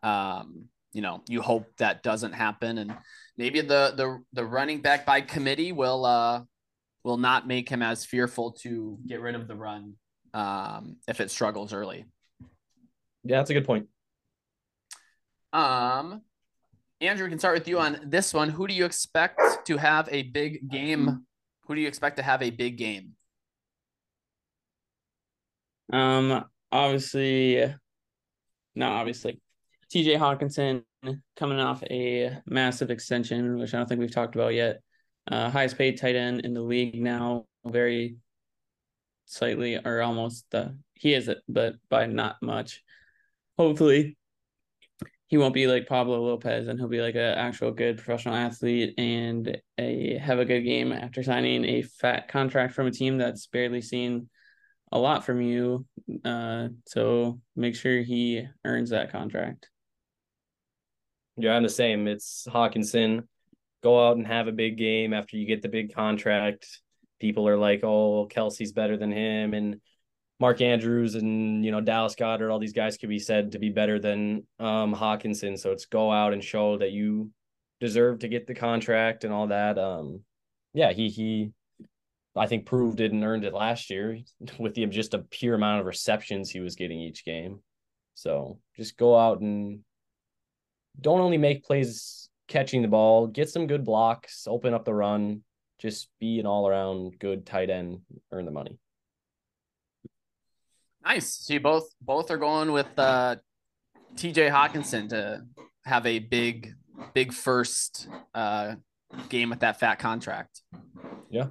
um, 0.02 0.68
you 0.92 1.02
know, 1.02 1.22
you 1.28 1.42
hope 1.42 1.66
that 1.78 2.02
doesn't 2.02 2.32
happen 2.32 2.78
and 2.78 2.96
maybe 3.36 3.60
the 3.60 3.92
the 3.96 4.22
the 4.32 4.44
running 4.44 4.80
back 4.80 5.04
by 5.04 5.20
committee 5.20 5.72
will 5.72 6.04
uh 6.04 6.42
will 7.04 7.16
not 7.18 7.46
make 7.46 7.68
him 7.68 7.82
as 7.82 8.04
fearful 8.04 8.52
to 8.52 8.98
get 9.06 9.20
rid 9.20 9.34
of 9.34 9.48
the 9.48 9.54
run 9.56 9.94
um 10.34 10.96
if 11.06 11.20
it 11.20 11.30
struggles 11.30 11.72
early. 11.72 12.06
Yeah, 13.24 13.38
that's 13.38 13.50
a 13.50 13.54
good 13.54 13.66
point. 13.66 13.88
Um, 15.52 16.22
Andrew, 17.00 17.24
we 17.26 17.30
can 17.30 17.38
start 17.38 17.58
with 17.58 17.68
you 17.68 17.78
on 17.78 18.00
this 18.04 18.34
one. 18.34 18.48
Who 18.50 18.66
do 18.66 18.74
you 18.74 18.84
expect 18.84 19.40
to 19.66 19.76
have 19.76 20.08
a 20.10 20.24
big 20.24 20.68
game? 20.68 21.24
Who 21.68 21.74
do 21.74 21.80
you 21.82 21.88
expect 21.88 22.16
to 22.16 22.22
have 22.22 22.42
a 22.42 22.50
big 22.50 22.78
game? 22.78 23.12
Um, 25.92 26.44
obviously, 26.72 27.74
not 28.74 28.92
obviously, 28.92 29.40
TJ 29.94 30.16
Hockenson 30.16 30.82
coming 31.36 31.60
off 31.60 31.82
a 31.84 32.38
massive 32.46 32.90
extension, 32.90 33.58
which 33.58 33.74
I 33.74 33.78
don't 33.78 33.86
think 33.86 34.00
we've 34.00 34.10
talked 34.10 34.34
about 34.34 34.54
yet. 34.54 34.80
Uh, 35.30 35.50
highest 35.50 35.78
paid 35.78 35.98
tight 35.98 36.16
end 36.16 36.40
in 36.40 36.54
the 36.54 36.62
league 36.62 37.00
now, 37.00 37.44
very 37.66 38.16
slightly 39.26 39.76
or 39.76 40.00
almost 40.00 40.46
the 40.50 40.74
he 40.94 41.14
is 41.14 41.28
it, 41.28 41.38
but 41.48 41.76
by 41.88 42.06
not 42.06 42.36
much. 42.42 42.82
Hopefully, 43.56 44.17
he 45.28 45.36
won't 45.36 45.54
be 45.54 45.66
like 45.66 45.86
Pablo 45.86 46.22
Lopez, 46.22 46.68
and 46.68 46.78
he'll 46.78 46.88
be 46.88 47.02
like 47.02 47.14
an 47.14 47.20
actual 47.20 47.70
good 47.70 47.98
professional 47.98 48.34
athlete 48.34 48.94
and 48.96 49.60
a 49.76 50.16
have 50.16 50.38
a 50.38 50.44
good 50.44 50.62
game 50.62 50.90
after 50.90 51.22
signing 51.22 51.66
a 51.66 51.82
fat 51.82 52.28
contract 52.28 52.72
from 52.74 52.86
a 52.86 52.90
team 52.90 53.18
that's 53.18 53.46
barely 53.46 53.82
seen 53.82 54.30
a 54.90 54.98
lot 54.98 55.26
from 55.26 55.42
you. 55.42 55.84
Uh, 56.24 56.68
so 56.86 57.40
make 57.54 57.76
sure 57.76 58.00
he 58.00 58.46
earns 58.64 58.88
that 58.90 59.12
contract. 59.12 59.68
Yeah, 61.36 61.54
I'm 61.54 61.62
the 61.62 61.68
same. 61.68 62.08
It's 62.08 62.46
Hockenson. 62.48 63.24
Go 63.82 64.08
out 64.08 64.16
and 64.16 64.26
have 64.26 64.48
a 64.48 64.52
big 64.52 64.78
game 64.78 65.12
after 65.12 65.36
you 65.36 65.46
get 65.46 65.60
the 65.60 65.68
big 65.68 65.94
contract. 65.94 66.66
People 67.20 67.46
are 67.46 67.58
like, 67.58 67.84
"Oh, 67.84 68.26
Kelce's 68.28 68.72
better 68.72 68.96
than 68.96 69.12
him," 69.12 69.52
and 69.52 69.80
Mark 70.40 70.60
Andrews 70.60 71.14
and 71.16 71.64
you 71.64 71.70
know 71.70 71.80
Dallas 71.80 72.14
Goedert. 72.14 72.50
All 72.50 72.58
these 72.58 72.72
guys 72.72 72.96
could 72.96 73.08
be 73.08 73.18
said 73.18 73.52
to 73.52 73.58
be 73.58 73.70
better 73.70 73.98
than 73.98 74.44
um, 74.58 74.94
Hockenson. 74.94 75.58
So 75.58 75.72
it's 75.72 75.86
go 75.86 76.12
out 76.12 76.32
and 76.32 76.42
show 76.42 76.78
that 76.78 76.92
you 76.92 77.30
deserve 77.80 78.20
to 78.20 78.28
get 78.28 78.46
the 78.46 78.54
contract 78.54 79.24
and 79.24 79.32
all 79.32 79.48
that. 79.48 79.78
Um, 79.78 80.20
yeah, 80.74 80.92
he 80.92 81.08
he, 81.08 81.50
I 82.36 82.46
think 82.46 82.66
proved 82.66 83.00
it 83.00 83.12
and 83.12 83.24
earned 83.24 83.44
it 83.44 83.54
last 83.54 83.90
year 83.90 84.18
with 84.58 84.74
the 84.74 84.86
just 84.86 85.14
a 85.14 85.18
pure 85.18 85.54
amount 85.54 85.80
of 85.80 85.86
receptions 85.86 86.50
he 86.50 86.60
was 86.60 86.76
getting 86.76 87.00
each 87.00 87.24
game. 87.24 87.60
So 88.14 88.58
just 88.76 88.96
go 88.96 89.16
out 89.16 89.40
and 89.40 89.80
don't 91.00 91.20
only 91.20 91.38
make 91.38 91.64
plays 91.64 92.28
catching 92.48 92.82
the 92.82 92.88
ball, 92.88 93.26
get 93.26 93.48
some 93.48 93.66
good 93.66 93.84
blocks, 93.84 94.46
open 94.48 94.74
up 94.74 94.84
the 94.84 94.94
run, 94.94 95.42
just 95.78 96.08
be 96.18 96.40
an 96.40 96.46
all 96.46 96.66
around 96.66 97.18
good 97.18 97.46
tight 97.46 97.70
end, 97.70 98.00
earn 98.32 98.44
the 98.44 98.50
money. 98.50 98.78
Nice. 101.08 101.46
So 101.46 101.54
you 101.54 101.60
both 101.60 101.88
both 102.02 102.30
are 102.30 102.36
going 102.36 102.70
with 102.70 102.86
uh, 102.98 103.36
TJ 104.16 104.50
Hockenson 104.50 105.08
to 105.08 105.42
have 105.86 106.04
a 106.04 106.18
big 106.18 106.74
big 107.14 107.32
first 107.32 108.08
uh, 108.34 108.74
game 109.30 109.48
with 109.48 109.60
that 109.60 109.80
fat 109.80 109.98
contract. 109.98 110.60
Yeah. 111.30 111.46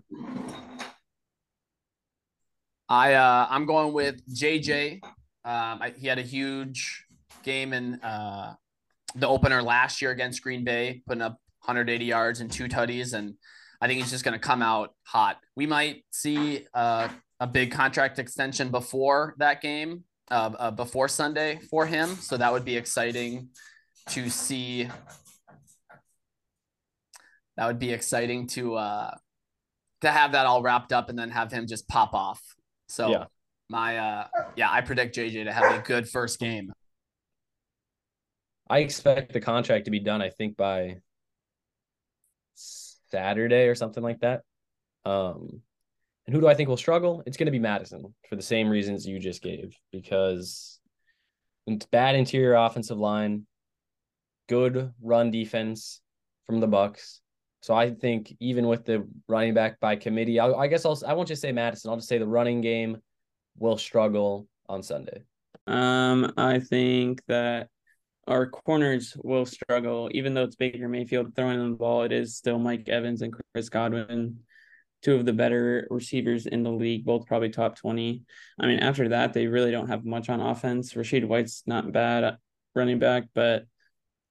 I 2.87 3.13
uh, 3.13 3.47
I'm 3.49 3.65
going 3.65 3.93
with 3.93 4.21
JJ. 4.31 5.03
Um, 5.03 5.11
I, 5.43 5.93
he 5.97 6.05
had 6.05 6.19
a 6.19 6.23
huge 6.23 7.05
game 7.41 7.73
in 7.73 7.95
uh, 8.01 8.53
the 9.15 9.27
opener 9.27 9.63
last 9.63 10.03
year 10.03 10.11
against 10.11 10.43
Green 10.43 10.63
Bay, 10.65 11.01
putting 11.07 11.23
up 11.23 11.39
180 11.61 12.05
yards 12.05 12.41
and 12.41 12.51
two 12.51 12.65
tutties, 12.65 13.15
and 13.15 13.33
I 13.81 13.87
think 13.87 14.01
he's 14.01 14.11
just 14.11 14.23
going 14.23 14.39
to 14.39 14.39
come 14.39 14.61
out 14.61 14.93
hot. 15.03 15.37
We 15.55 15.65
might 15.65 16.03
see 16.11 16.67
uh, 16.75 17.07
a 17.39 17.47
big 17.47 17.71
contract 17.71 18.19
extension 18.19 18.69
before 18.69 19.35
that 19.37 19.61
game, 19.61 20.03
uh, 20.31 20.51
uh, 20.57 20.71
before 20.71 21.07
Sunday 21.07 21.59
for 21.69 21.85
him, 21.85 22.09
so 22.15 22.37
that 22.37 22.51
would 22.51 22.65
be 22.65 22.75
exciting 22.75 23.49
to 24.09 24.29
see. 24.29 24.87
That 27.57 27.67
would 27.67 27.79
be 27.79 27.91
exciting 27.91 28.47
to 28.47 28.75
uh, 28.75 29.11
to 30.01 30.11
have 30.11 30.31
that 30.33 30.45
all 30.45 30.61
wrapped 30.61 30.93
up 30.93 31.09
and 31.09 31.17
then 31.17 31.29
have 31.29 31.51
him 31.51 31.67
just 31.67 31.87
pop 31.87 32.13
off. 32.13 32.41
So 32.87 33.09
Yeah. 33.09 33.25
my 33.69 33.97
uh, 33.97 34.27
yeah, 34.55 34.71
I 34.71 34.81
predict 34.81 35.15
JJ 35.15 35.45
to 35.45 35.53
have 35.53 35.79
a 35.79 35.81
good 35.81 36.07
first 36.07 36.39
game. 36.39 36.71
I 38.69 38.79
expect 38.79 39.33
the 39.33 39.39
contract 39.39 39.85
to 39.85 39.91
be 39.91 39.99
done, 39.99 40.21
I 40.21 40.29
think, 40.29 40.57
by 40.57 40.97
Saturday 42.55 43.67
or 43.67 43.75
something 43.75 44.03
like 44.03 44.19
that. 44.19 44.41
Um, 45.05 45.61
and 46.27 46.35
who 46.35 46.41
do 46.41 46.47
I 46.47 46.53
think 46.53 46.69
will 46.69 46.77
struggle? 46.77 47.23
It's 47.25 47.37
going 47.37 47.47
to 47.47 47.51
be 47.51 47.59
Mattison 47.59 48.13
for 48.29 48.35
the 48.35 48.41
same 48.41 48.69
reasons 48.69 49.07
you 49.07 49.17
just 49.17 49.41
gave, 49.41 49.75
because 49.91 50.79
it's 51.65 51.85
bad 51.87 52.15
interior 52.15 52.53
offensive 52.53 52.97
line, 52.97 53.47
good 54.47 54.91
run 55.01 55.31
defense 55.31 56.01
from 56.45 56.59
the 56.59 56.67
Bucks. 56.67 57.21
So 57.61 57.73
I 57.73 57.89
think 57.91 58.33
even 58.39 58.67
with 58.67 58.85
the 58.85 59.07
running 59.27 59.53
back 59.53 59.79
by 59.79 59.95
committee, 59.95 60.39
I, 60.39 60.51
I 60.51 60.67
guess 60.67 60.85
I'll 60.85 61.01
I 61.05 61.13
won't 61.13 61.27
just 61.27 61.41
say 61.41 61.51
Mattison. 61.51 61.89
I'll 61.89 61.97
just 61.97 62.07
say 62.07 62.17
the 62.17 62.27
running 62.27 62.61
game 62.61 62.97
will 63.57 63.77
struggle 63.77 64.47
on 64.69 64.83
Sunday. 64.83 65.23
Um, 65.65 66.31
I 66.37 66.59
think 66.59 67.21
that 67.27 67.69
our 68.27 68.47
corners 68.47 69.17
will 69.23 69.45
struggle, 69.45 70.09
even 70.13 70.33
though 70.33 70.43
it's 70.43 70.55
Baker 70.55 70.87
Mayfield 70.87 71.35
throwing 71.35 71.71
the 71.71 71.75
ball. 71.75 72.03
It 72.03 72.11
is 72.11 72.37
still 72.37 72.59
Mike 72.59 72.87
Evans 72.87 73.21
and 73.21 73.33
Chris 73.53 73.69
Godwin, 73.69 74.37
two 75.01 75.15
of 75.15 75.25
the 75.25 75.33
better 75.33 75.87
receivers 75.89 76.45
in 76.45 76.63
the 76.63 76.71
league, 76.71 77.05
both 77.05 77.27
probably 77.27 77.49
top 77.49 77.77
twenty. 77.77 78.23
I 78.59 78.67
mean, 78.67 78.79
after 78.79 79.09
that, 79.09 79.33
they 79.33 79.47
really 79.47 79.71
don't 79.71 79.89
have 79.89 80.05
much 80.05 80.29
on 80.29 80.41
offense. 80.41 80.93
Rachaad 80.93 81.25
White's 81.25 81.63
not 81.65 81.91
bad 81.91 82.37
running 82.75 82.99
back, 82.99 83.25
but 83.33 83.65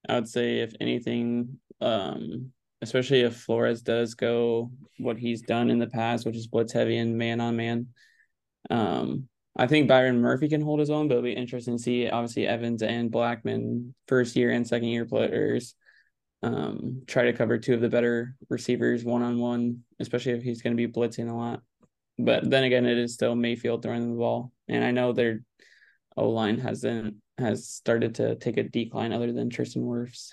I 0.09 0.15
would 0.15 0.29
say 0.29 0.61
if 0.61 0.75
anything, 0.81 1.59
um, 1.81 2.53
especially 2.83 3.21
if 3.21 3.37
Flores 3.37 3.83
does 3.83 4.15
go 4.15 4.71
what 4.99 5.19
he's 5.19 5.43
done 5.43 5.71
in 5.71 5.79
the 5.79 5.87
past, 5.87 6.27
which 6.27 6.37
is 6.37 6.47
blitz 6.47 6.73
heavy 6.73 6.99
and 6.99 7.19
man 7.19 7.41
on 7.41 7.57
man. 7.57 7.89
Um, 8.71 9.29
I 9.57 9.67
think 9.67 9.89
Byron 9.89 10.21
Murphy 10.21 10.49
can 10.49 10.61
hold 10.61 10.81
his 10.81 10.91
own, 10.91 11.09
but 11.09 11.15
it'll 11.15 11.25
be 11.25 11.33
interesting 11.33 11.77
to 11.77 11.83
see. 11.83 12.09
Obviously, 12.09 12.47
Evans 12.47 12.83
and 12.83 13.11
Blackmon, 13.11 13.95
first 14.07 14.37
year 14.37 14.51
and 14.51 14.67
second 14.67 14.89
year 14.89 15.07
players, 15.07 15.75
um, 16.43 17.03
try 17.07 17.25
to 17.25 17.33
cover 17.33 17.59
two 17.59 17.75
of 17.75 17.81
the 17.81 17.89
better 17.89 18.37
receivers 18.49 19.05
one 19.05 19.23
on 19.23 19.39
one, 19.39 19.85
especially 20.01 20.33
if 20.33 20.43
he's 20.43 20.63
going 20.63 20.77
to 20.77 20.87
be 20.87 20.93
blitzing 20.93 21.31
a 21.31 21.35
lot. 21.35 21.63
But 22.19 22.49
then 22.49 22.65
again, 22.65 22.87
it 22.87 22.99
is 22.99 23.15
still 23.15 23.35
Mayfield 23.35 23.83
throwing 23.83 24.11
the 24.11 24.19
ball, 24.19 24.53
and 24.69 24.85
I 24.85 24.91
know 24.91 25.13
their 25.13 25.41
O 26.17 26.31
line 26.31 26.59
hasn't 26.59 27.17
has 27.39 27.69
started 27.69 28.15
to 28.15 28.37
take 28.37 28.57
a 28.57 28.63
decline 28.63 29.13
other 29.13 29.33
than 29.33 29.51
Tristan 29.51 29.83
Wirfs. 29.83 30.31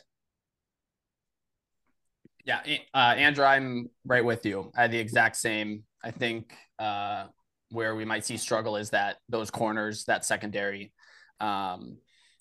Yeah, 2.45 2.62
uh, 2.93 2.98
Andrew, 2.98 3.45
I'm 3.45 3.89
right 4.05 4.24
with 4.24 4.45
you. 4.45 4.72
I 4.75 4.83
had 4.83 4.91
the 4.91 5.00
exact 5.00 5.36
same. 5.38 5.83
I 6.03 6.12
think 6.12 6.53
uh, 6.79 7.25
where 7.69 7.95
we 7.95 8.05
might 8.05 8.25
see 8.25 8.38
struggle 8.38 8.75
is 8.75 8.89
that 8.91 9.17
those 9.29 9.50
corners, 9.50 10.05
that 10.05 10.25
secondary. 10.25 10.93
Um, 11.39 11.98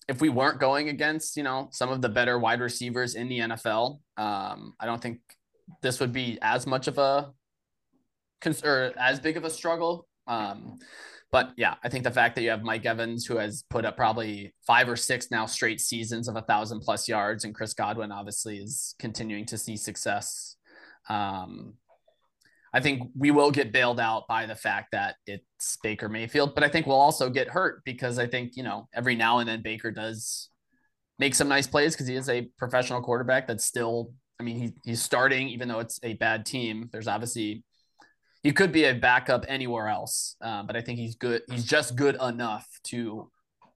if 0.08 0.20
we 0.20 0.28
weren't 0.28 0.58
going 0.58 0.88
against, 0.88 1.36
you 1.36 1.42
know, 1.42 1.68
some 1.70 1.90
of 1.90 2.02
the 2.02 2.08
better 2.08 2.38
wide 2.38 2.60
receivers 2.60 3.14
in 3.14 3.28
the 3.28 3.40
NFL, 3.40 4.00
um, 4.16 4.74
I 4.80 4.86
don't 4.86 5.00
think 5.00 5.20
this 5.80 6.00
would 6.00 6.12
be 6.12 6.38
as 6.42 6.66
much 6.66 6.88
of 6.88 6.98
a 6.98 7.32
or 8.64 8.92
as 8.98 9.20
big 9.20 9.36
of 9.36 9.44
a 9.44 9.50
struggle. 9.50 10.06
Um, 10.26 10.78
but 11.30 11.52
yeah, 11.56 11.76
I 11.82 11.88
think 11.88 12.04
the 12.04 12.10
fact 12.10 12.34
that 12.34 12.42
you 12.42 12.50
have 12.50 12.62
Mike 12.62 12.84
Evans, 12.84 13.24
who 13.24 13.36
has 13.38 13.64
put 13.70 13.86
up 13.86 13.96
probably 13.96 14.52
five 14.66 14.88
or 14.88 14.96
six 14.96 15.30
now 15.30 15.46
straight 15.46 15.80
seasons 15.80 16.28
of 16.28 16.36
a 16.36 16.42
thousand 16.42 16.80
plus 16.80 17.08
yards, 17.08 17.44
and 17.44 17.54
Chris 17.54 17.72
Godwin 17.72 18.12
obviously 18.12 18.58
is 18.58 18.94
continuing 18.98 19.46
to 19.46 19.56
see 19.56 19.76
success. 19.76 20.56
Um, 21.08 21.74
I 22.74 22.80
think 22.80 23.10
we 23.16 23.30
will 23.30 23.50
get 23.50 23.72
bailed 23.72 24.00
out 24.00 24.26
by 24.28 24.46
the 24.46 24.54
fact 24.54 24.92
that 24.92 25.16
it's 25.26 25.76
Baker 25.82 26.08
Mayfield, 26.08 26.54
but 26.54 26.64
I 26.64 26.68
think 26.68 26.86
we'll 26.86 26.96
also 26.96 27.28
get 27.28 27.48
hurt 27.48 27.84
because 27.84 28.18
I 28.18 28.26
think, 28.26 28.56
you 28.56 28.62
know, 28.62 28.88
every 28.94 29.14
now 29.14 29.38
and 29.38 29.48
then 29.48 29.62
Baker 29.62 29.90
does 29.90 30.48
make 31.18 31.34
some 31.34 31.48
nice 31.48 31.66
plays 31.66 31.94
because 31.94 32.06
he 32.06 32.16
is 32.16 32.28
a 32.28 32.48
professional 32.56 33.02
quarterback 33.02 33.46
that's 33.46 33.64
still, 33.64 34.12
I 34.40 34.42
mean, 34.42 34.58
he, 34.58 34.72
he's 34.84 35.02
starting, 35.02 35.48
even 35.48 35.68
though 35.68 35.80
it's 35.80 36.00
a 36.02 36.14
bad 36.14 36.46
team. 36.46 36.88
There's 36.90 37.08
obviously 37.08 37.62
he 38.42 38.52
could 38.52 38.72
be 38.72 38.84
a 38.84 38.94
backup 38.94 39.44
anywhere 39.48 39.88
else, 39.88 40.36
uh, 40.40 40.62
but 40.62 40.74
I 40.74 40.80
think 40.80 40.98
he's 40.98 41.14
good. 41.14 41.42
He's 41.50 41.64
just 41.64 41.94
good 41.94 42.16
enough 42.20 42.66
to 42.84 43.30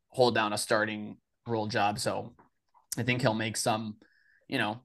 hold 0.09 0.35
down 0.35 0.53
a 0.53 0.59
starting 0.59 1.19
role 1.47 1.67
job. 1.67 1.99
So 1.99 2.35
I 2.99 3.03
think 3.03 3.21
he'll 3.21 3.35
make 3.35 3.57
some, 3.57 3.97
you 4.49 4.59
know, 4.59 4.81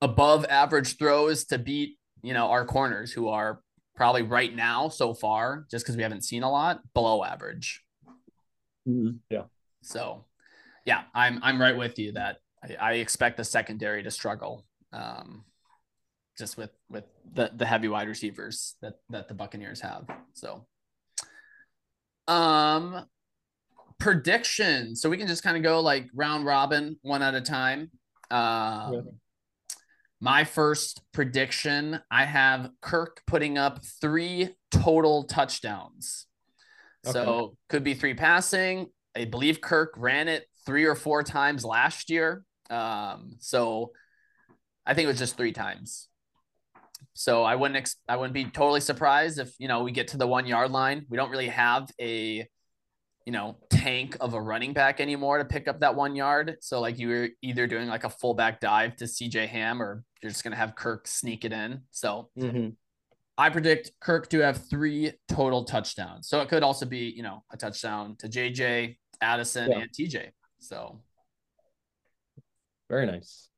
above 0.00 0.44
average 0.44 0.98
throws 0.98 1.46
to 1.46 1.58
beat, 1.58 1.96
you 2.26 2.34
know, 2.34 2.48
our 2.48 2.64
corners 2.64 3.12
who 3.12 3.28
are 3.28 3.60
probably 3.94 4.22
right 4.22 4.54
now 4.54 4.88
so 4.88 5.14
far, 5.14 5.64
just 5.70 5.84
because 5.84 5.96
we 5.96 6.02
haven't 6.02 6.24
seen 6.24 6.42
a 6.42 6.50
lot, 6.50 6.80
below 6.92 7.22
average. 7.22 7.84
Mm-hmm. 8.88 9.18
Yeah. 9.30 9.44
So, 9.82 10.24
yeah, 10.84 11.02
I'm 11.14 11.38
I'm 11.42 11.60
right 11.60 11.76
with 11.76 12.00
you 12.00 12.12
that 12.12 12.38
I, 12.64 12.74
I 12.74 12.92
expect 12.94 13.36
the 13.36 13.44
secondary 13.44 14.02
to 14.02 14.10
struggle. 14.10 14.66
Um, 14.92 15.44
just 16.36 16.56
with 16.56 16.70
with 16.90 17.04
the 17.32 17.52
the 17.54 17.64
heavy 17.64 17.86
wide 17.86 18.08
receivers 18.08 18.74
that 18.82 18.94
that 19.10 19.28
the 19.28 19.34
Buccaneers 19.34 19.80
have. 19.80 20.06
So, 20.34 20.66
um, 22.26 23.06
prediction. 24.00 24.96
So 24.96 25.08
we 25.08 25.16
can 25.16 25.28
just 25.28 25.44
kind 25.44 25.56
of 25.56 25.62
go 25.62 25.80
like 25.80 26.08
round 26.12 26.44
robin, 26.44 26.98
one 27.02 27.22
at 27.22 27.34
a 27.34 27.40
time. 27.40 27.92
Um, 28.32 28.92
yeah. 28.92 29.00
My 30.20 30.44
first 30.44 31.02
prediction, 31.12 32.00
I 32.10 32.24
have 32.24 32.70
Kirk 32.80 33.22
putting 33.26 33.58
up 33.58 33.84
three 34.00 34.54
total 34.70 35.24
touchdowns. 35.24 36.26
Okay. 37.06 37.12
So 37.12 37.56
could 37.68 37.84
be 37.84 37.94
three 37.94 38.14
passing. 38.14 38.86
I 39.14 39.26
believe 39.26 39.60
Kirk 39.60 39.94
ran 39.96 40.28
it 40.28 40.46
three 40.64 40.84
or 40.84 40.94
four 40.94 41.22
times 41.22 41.64
last 41.64 42.10
year. 42.10 42.44
Um, 42.70 43.36
so 43.38 43.92
I 44.84 44.94
think 44.94 45.04
it 45.04 45.08
was 45.08 45.18
just 45.18 45.36
three 45.36 45.52
times. 45.52 46.08
So 47.14 47.44
I 47.44 47.54
wouldn't 47.54 47.76
ex- 47.76 47.96
I 48.08 48.16
wouldn't 48.16 48.34
be 48.34 48.44
totally 48.44 48.80
surprised 48.80 49.38
if 49.38 49.54
you 49.58 49.68
know 49.68 49.82
we 49.82 49.92
get 49.92 50.08
to 50.08 50.16
the 50.16 50.26
one 50.26 50.46
yard 50.46 50.70
line. 50.70 51.06
We 51.08 51.16
don't 51.16 51.30
really 51.30 51.48
have 51.48 51.90
a 52.00 52.46
you 53.24 53.32
know 53.32 53.56
tank 53.70 54.16
of 54.20 54.34
a 54.34 54.40
running 54.40 54.72
back 54.72 55.00
anymore 55.00 55.38
to 55.38 55.44
pick 55.44 55.68
up 55.68 55.80
that 55.80 55.94
one 55.94 56.14
yard. 56.14 56.56
So 56.60 56.80
like 56.80 56.98
you 56.98 57.08
were 57.08 57.28
either 57.42 57.66
doing 57.66 57.88
like 57.88 58.04
a 58.04 58.10
fullback 58.10 58.60
dive 58.60 58.96
to 58.96 59.04
CJ 59.04 59.48
Ham 59.48 59.82
or 59.82 60.02
you're 60.22 60.30
just 60.30 60.44
gonna 60.44 60.56
have 60.56 60.74
Kirk 60.74 61.06
sneak 61.06 61.44
it 61.44 61.52
in. 61.52 61.82
So 61.90 62.30
mm-hmm. 62.38 62.70
I 63.38 63.50
predict 63.50 63.92
Kirk 64.00 64.28
to 64.30 64.40
have 64.40 64.68
three 64.68 65.12
total 65.28 65.64
touchdowns. 65.64 66.28
So 66.28 66.40
it 66.40 66.48
could 66.48 66.62
also 66.62 66.86
be 66.86 67.12
you 67.14 67.22
know 67.22 67.44
a 67.52 67.56
touchdown 67.56 68.16
to 68.18 68.28
JJ, 68.28 68.96
Addison, 69.20 69.70
yeah. 69.70 69.78
and 69.78 69.90
TJ. 69.90 70.30
So 70.58 71.00
very 72.88 73.06
nice. 73.06 73.48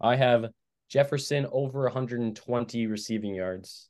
I 0.00 0.16
have 0.16 0.46
Jefferson 0.88 1.46
over 1.50 1.82
120 1.84 2.86
receiving 2.86 3.34
yards. 3.34 3.88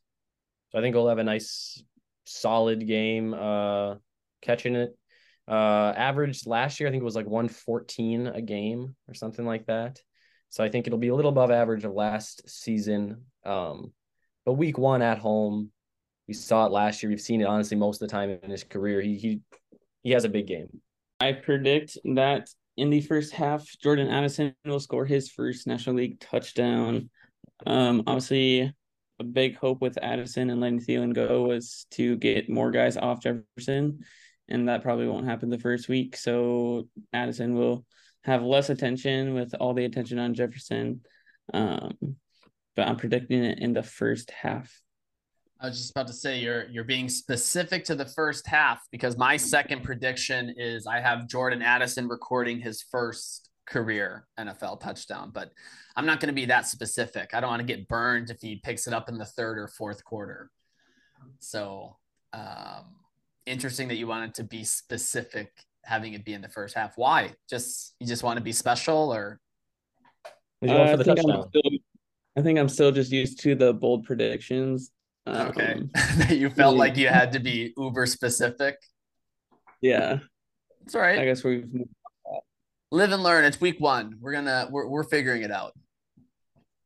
So 0.69 0.79
I 0.79 0.81
think 0.81 0.95
we'll 0.95 1.09
have 1.09 1.17
a 1.17 1.23
nice 1.23 1.81
solid 2.25 2.85
game 2.85 3.33
uh 3.33 3.95
catching 4.41 4.75
it. 4.75 4.97
Uh 5.47 5.93
average 5.95 6.45
last 6.45 6.79
year 6.79 6.89
I 6.89 6.91
think 6.91 7.01
it 7.01 7.05
was 7.05 7.15
like 7.15 7.25
114 7.25 8.27
a 8.27 8.41
game 8.41 8.95
or 9.07 9.13
something 9.13 9.45
like 9.45 9.65
that. 9.67 9.99
So 10.49 10.63
I 10.63 10.69
think 10.69 10.87
it'll 10.87 10.99
be 10.99 11.09
a 11.09 11.15
little 11.15 11.31
above 11.31 11.51
average 11.51 11.83
of 11.83 11.93
last 11.93 12.49
season. 12.49 13.23
Um 13.45 13.93
but 14.45 14.53
week 14.53 14.77
1 14.77 15.01
at 15.01 15.17
home, 15.17 15.71
we 16.27 16.33
saw 16.33 16.65
it 16.65 16.71
last 16.71 17.03
year. 17.03 17.09
We've 17.09 17.19
seen 17.19 17.41
it 17.41 17.47
honestly 17.47 17.75
most 17.75 18.01
of 18.01 18.07
the 18.07 18.11
time 18.11 18.39
in 18.41 18.49
his 18.49 18.63
career. 18.63 19.01
He 19.01 19.17
he 19.17 19.41
he 20.03 20.11
has 20.11 20.23
a 20.23 20.29
big 20.29 20.47
game. 20.47 20.81
I 21.19 21.33
predict 21.33 21.97
that 22.15 22.49
in 22.77 22.89
the 22.91 23.01
first 23.01 23.33
half, 23.33 23.67
Jordan 23.81 24.07
Addison 24.07 24.55
will 24.63 24.79
score 24.79 25.05
his 25.05 25.29
first 25.29 25.67
National 25.67 25.95
League 25.95 26.19
touchdown. 26.19 27.09
Um, 27.65 28.03
obviously, 28.05 28.71
a 29.19 29.23
big 29.23 29.57
hope 29.57 29.81
with 29.81 29.97
Addison 30.01 30.51
and 30.51 30.61
letting 30.61 30.79
Thielen 30.79 31.13
go 31.13 31.43
was 31.43 31.87
to 31.91 32.15
get 32.17 32.49
more 32.49 32.69
guys 32.69 32.97
off 32.97 33.21
Jefferson, 33.21 34.05
and 34.47 34.69
that 34.69 34.83
probably 34.83 35.07
won't 35.07 35.25
happen 35.25 35.49
the 35.49 35.57
first 35.57 35.89
week. 35.89 36.15
So 36.15 36.87
Addison 37.13 37.55
will 37.55 37.83
have 38.27 38.43
less 38.43 38.69
attention 38.69 39.33
with 39.33 39.55
all 39.55 39.73
the 39.73 39.85
attention 39.85 40.19
on 40.19 40.33
Jefferson. 40.33 41.01
Um, 41.53 41.97
but 42.75 42.87
I'm 42.87 42.97
predicting 42.97 43.43
it 43.43 43.59
in 43.59 43.73
the 43.73 43.81
first 43.81 44.29
half. 44.29 44.81
I 45.59 45.69
was 45.69 45.79
just 45.79 45.91
about 45.91 46.05
to 46.07 46.13
say 46.13 46.37
you're 46.37 46.67
you're 46.67 46.83
being 46.83 47.09
specific 47.09 47.83
to 47.85 47.95
the 47.95 48.05
first 48.05 48.45
half 48.45 48.85
because 48.91 49.17
my 49.17 49.37
second 49.37 49.83
prediction 49.83 50.53
is 50.55 50.85
I 50.85 50.99
have 50.99 51.27
Jordan 51.27 51.63
Addison 51.63 52.07
recording 52.07 52.59
his 52.59 52.83
first 52.83 53.49
career 53.65 54.27
NFL 54.39 54.81
touchdown, 54.81 55.31
but 55.33 55.51
I'm 55.95 56.05
not 56.05 56.19
going 56.19 56.27
to 56.27 56.33
be 56.33 56.45
that 56.45 56.67
specific. 56.67 57.33
I 57.33 57.39
don't 57.39 57.49
want 57.49 57.61
to 57.61 57.65
get 57.65 57.87
burned 57.87 58.29
if 58.29 58.39
he 58.39 58.57
picks 58.57 58.85
it 58.85 58.93
up 58.93 59.09
in 59.09 59.17
the 59.17 59.25
third 59.25 59.57
or 59.57 59.67
fourth 59.67 60.03
quarter. 60.03 60.51
So, 61.39 61.97
um, 62.33 62.95
interesting 63.47 63.87
that 63.87 63.95
you 63.95 64.05
wanted 64.05 64.35
to 64.35 64.43
be 64.43 64.63
specific, 64.63 65.51
having 65.87 66.13
it 66.13 66.23
be 66.23 66.33
in 66.33 66.41
the 66.41 66.49
first 66.49 66.75
half. 66.75 66.97
Why? 66.97 67.33
Just 67.49 67.95
you 67.99 68.07
just 68.07 68.23
want 68.23 68.37
to 68.37 68.43
be 68.43 68.51
special, 68.51 69.13
or? 69.13 69.39
Uh, 70.67 70.83
I, 70.83 70.97
think 70.97 71.19
still, 71.19 71.47
I 72.37 72.41
think 72.41 72.59
I'm 72.59 72.69
still 72.69 72.91
just 72.91 73.11
used 73.11 73.39
to 73.41 73.53
the 73.53 73.73
bold 73.73 74.05
predictions 74.05 74.91
Okay. 75.27 75.73
Um, 75.73 75.89
you 76.29 76.49
felt 76.49 76.75
yeah. 76.75 76.79
like 76.79 76.97
you 76.97 77.07
had 77.07 77.31
to 77.33 77.39
be 77.39 77.73
uber 77.77 78.05
specific. 78.05 78.77
Yeah. 79.81 80.19
It's 80.85 80.95
all 80.95 81.01
right. 81.01 81.19
I 81.19 81.25
guess 81.25 81.43
we've 81.43 81.67
live 82.91 83.11
and 83.11 83.23
learn. 83.23 83.43
It's 83.43 83.59
week 83.59 83.79
one. 83.79 84.15
We're 84.21 84.31
gonna 84.31 84.69
we're 84.71 84.87
we're 84.87 85.03
figuring 85.03 85.41
it 85.41 85.51
out. 85.51 85.73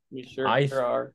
You 0.09 0.23
sure, 0.23 0.47
I, 0.47 0.65
sure 0.65 0.83
are. 0.83 1.13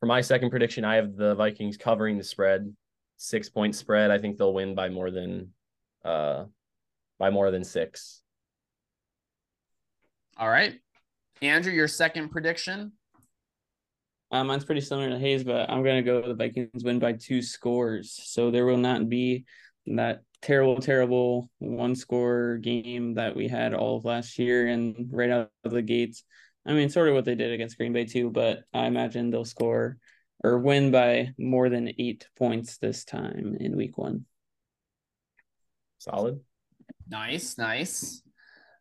For 0.00 0.06
my 0.06 0.20
second 0.22 0.50
prediction, 0.50 0.84
I 0.84 0.96
have 0.96 1.16
the 1.16 1.34
Vikings 1.34 1.76
covering 1.76 2.16
the 2.16 2.24
spread, 2.24 2.74
six 3.18 3.50
point 3.50 3.74
spread. 3.74 4.10
I 4.10 4.18
think 4.18 4.38
they'll 4.38 4.54
win 4.54 4.74
by 4.74 4.88
more 4.88 5.10
than 5.10 5.52
uh 6.04 6.44
by 7.18 7.30
more 7.30 7.50
than 7.50 7.64
six. 7.64 8.22
All 10.36 10.48
right. 10.48 10.74
Andrew, 11.42 11.72
your 11.72 11.88
second 11.88 12.30
prediction? 12.30 12.92
Uh, 14.30 14.44
mine's 14.44 14.64
pretty 14.64 14.80
similar 14.80 15.08
to 15.08 15.18
Hayes, 15.18 15.42
but 15.42 15.70
I'm 15.70 15.82
gonna 15.82 16.02
go 16.02 16.20
the 16.20 16.34
Vikings 16.34 16.84
win 16.84 16.98
by 16.98 17.12
two 17.12 17.42
scores. 17.42 18.12
So 18.24 18.50
there 18.50 18.66
will 18.66 18.76
not 18.76 19.08
be 19.08 19.46
that 19.86 20.22
terrible, 20.42 20.80
terrible 20.80 21.50
one 21.58 21.96
score 21.96 22.58
game 22.58 23.14
that 23.14 23.34
we 23.34 23.48
had 23.48 23.74
all 23.74 23.96
of 23.96 24.04
last 24.04 24.38
year 24.38 24.68
and 24.68 25.08
right 25.10 25.30
out 25.30 25.50
of 25.64 25.72
the 25.72 25.82
gates. 25.82 26.24
I 26.66 26.74
mean, 26.74 26.90
sort 26.90 27.08
of 27.08 27.14
what 27.14 27.24
they 27.24 27.34
did 27.34 27.52
against 27.52 27.78
Green 27.78 27.92
Bay 27.92 28.04
too, 28.04 28.30
but 28.30 28.64
I 28.74 28.86
imagine 28.86 29.30
they'll 29.30 29.44
score 29.44 29.96
or 30.44 30.58
win 30.58 30.90
by 30.90 31.32
more 31.38 31.68
than 31.68 31.92
eight 31.98 32.28
points 32.36 32.78
this 32.78 33.04
time 33.04 33.56
in 33.58 33.76
week 33.76 33.96
one. 33.96 34.26
Solid. 35.98 36.40
Nice, 37.08 37.58
nice. 37.58 38.22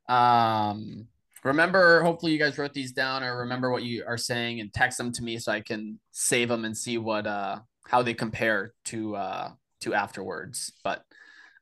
Um 0.07 1.07
remember 1.47 2.03
hopefully 2.03 2.31
you 2.31 2.39
guys 2.39 2.57
wrote 2.57 2.73
these 2.73 2.91
down 2.91 3.23
or 3.23 3.39
remember 3.39 3.71
what 3.71 3.83
you 3.83 4.03
are 4.05 4.17
saying 4.17 4.59
and 4.59 4.73
text 4.73 4.97
them 4.97 5.11
to 5.11 5.23
me 5.23 5.37
so 5.37 5.51
i 5.51 5.61
can 5.61 5.99
save 6.11 6.49
them 6.49 6.65
and 6.65 6.77
see 6.77 6.97
what 6.97 7.25
uh 7.25 7.57
how 7.87 8.01
they 8.01 8.13
compare 8.13 8.73
to 8.83 9.15
uh 9.15 9.49
to 9.79 9.93
afterwards 9.93 10.73
but 10.83 11.03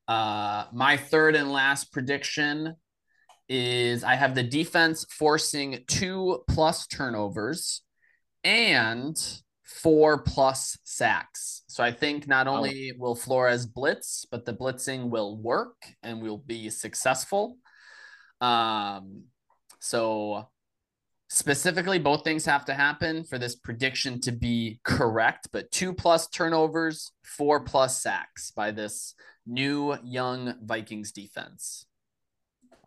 uh 0.08 0.65
my 0.73 0.97
third 0.97 1.36
and 1.36 1.51
last 1.51 1.91
prediction 1.91 2.75
is 3.47 4.04
i 4.04 4.15
have 4.15 4.34
the 4.34 4.43
defense 4.43 5.06
forcing 5.10 5.84
two 5.88 6.39
plus 6.47 6.88
turnovers 6.88 7.82
and 8.43 9.41
four 9.65 10.21
plus 10.21 10.78
sacks 10.84 11.63
so 11.67 11.84
i 11.84 11.91
think 11.91 12.28
not 12.28 12.47
only 12.47 12.93
will 12.97 13.15
flores 13.15 13.65
blitz 13.65 14.25
but 14.30 14.45
the 14.45 14.54
blitzing 14.54 15.10
will 15.10 15.38
work 15.38 15.75
and 16.04 16.21
will 16.21 16.38
be 16.38 16.69
successful 16.69 17.58
um 18.41 19.23
so 19.80 20.47
specifically, 21.30 21.99
both 21.99 22.23
things 22.23 22.45
have 22.45 22.65
to 22.65 22.73
happen 22.73 23.23
for 23.23 23.38
this 23.38 23.56
prediction 23.56 24.19
to 24.21 24.32
be 24.32 24.80
correct, 24.84 25.49
but 25.51 25.71
two 25.71 25.93
plus 25.93 26.28
turnovers, 26.28 27.12
four 27.23 27.60
plus 27.60 28.01
sacks 28.01 28.51
by 28.51 28.71
this 28.71 29.13
new 29.45 29.95
young 30.04 30.56
Vikings 30.63 31.12
defense. 31.12 31.86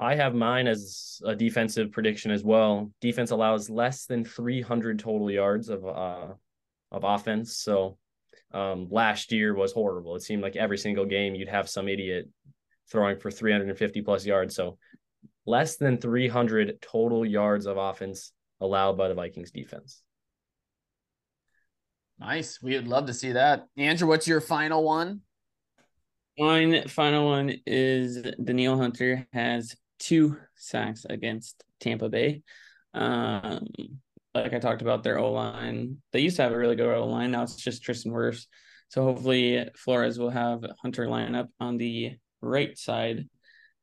I 0.01 0.14
have 0.14 0.35
mine 0.35 0.67
as 0.67 1.21
a 1.25 1.35
defensive 1.35 1.91
prediction 1.91 2.31
as 2.31 2.45
well. 2.45 2.91
Defense 3.01 3.33
allows 3.33 3.69
less 3.69 4.07
than 4.07 4.25
300 4.25 4.99
total 4.99 5.31
yards 5.31 5.69
of 5.69 5.85
uh 5.87 6.35
of 6.90 7.05
offense. 7.05 7.57
So 7.57 7.98
um 8.53 8.88
last 8.90 9.33
year 9.33 9.55
was 9.55 9.72
horrible. 9.72 10.16
It 10.16 10.22
seemed 10.22 10.42
like 10.42 10.57
every 10.57 10.79
single 10.79 11.05
game 11.05 11.35
you'd 11.35 11.48
have 11.48 11.68
some 11.68 11.88
idiot 11.88 12.29
throwing 12.90 13.18
for 13.18 13.31
350 13.31 14.03
plus 14.03 14.24
yards. 14.24 14.55
So 14.55 14.79
less 15.46 15.77
than 15.77 15.98
300 15.98 16.81
total 16.81 17.24
yards 17.24 17.66
of 17.66 17.77
offense 17.77 18.33
allowed 18.61 18.96
by 18.96 19.09
the 19.09 19.14
Vikings 19.14 19.51
defense. 19.51 20.03
Nice. 22.18 22.61
We 22.61 22.74
would 22.74 22.88
love 22.88 23.07
to 23.07 23.14
see 23.14 23.33
that. 23.33 23.66
Andrew, 23.77 24.09
what's 24.09 24.27
your 24.27 24.40
final 24.40 24.83
one? 24.83 25.20
Mine 26.38 26.87
final 26.88 27.27
one 27.27 27.53
is 27.66 28.22
Danielle 28.42 28.79
Hunter 28.79 29.27
has 29.33 29.74
two 29.98 30.37
sacks 30.55 31.05
against 31.09 31.64
Tampa 31.81 32.09
Bay. 32.09 32.42
Um, 32.94 33.66
like 34.42 34.55
I 34.55 34.59
talked 34.59 34.83
about 34.83 35.03
their 35.03 35.18
O 35.18 35.33
line, 35.33 35.98
they 36.12 36.20
used 36.20 36.37
to 36.37 36.42
have 36.42 36.53
a 36.53 36.59
really 36.59 36.77
good 36.77 36.88
O 36.88 37.07
line. 37.07 37.31
Now 37.31 37.42
it's 37.42 37.57
just 37.57 37.83
Tristan 37.83 38.12
Wirfs. 38.12 38.46
So 38.88 39.03
hopefully 39.03 39.68
Flores 39.77 40.18
will 40.18 40.31
have 40.31 40.64
Hunter 40.83 41.09
line 41.09 41.35
up 41.35 41.48
on 41.61 41.77
the 41.77 42.16
right 42.40 42.77
side, 42.77 43.29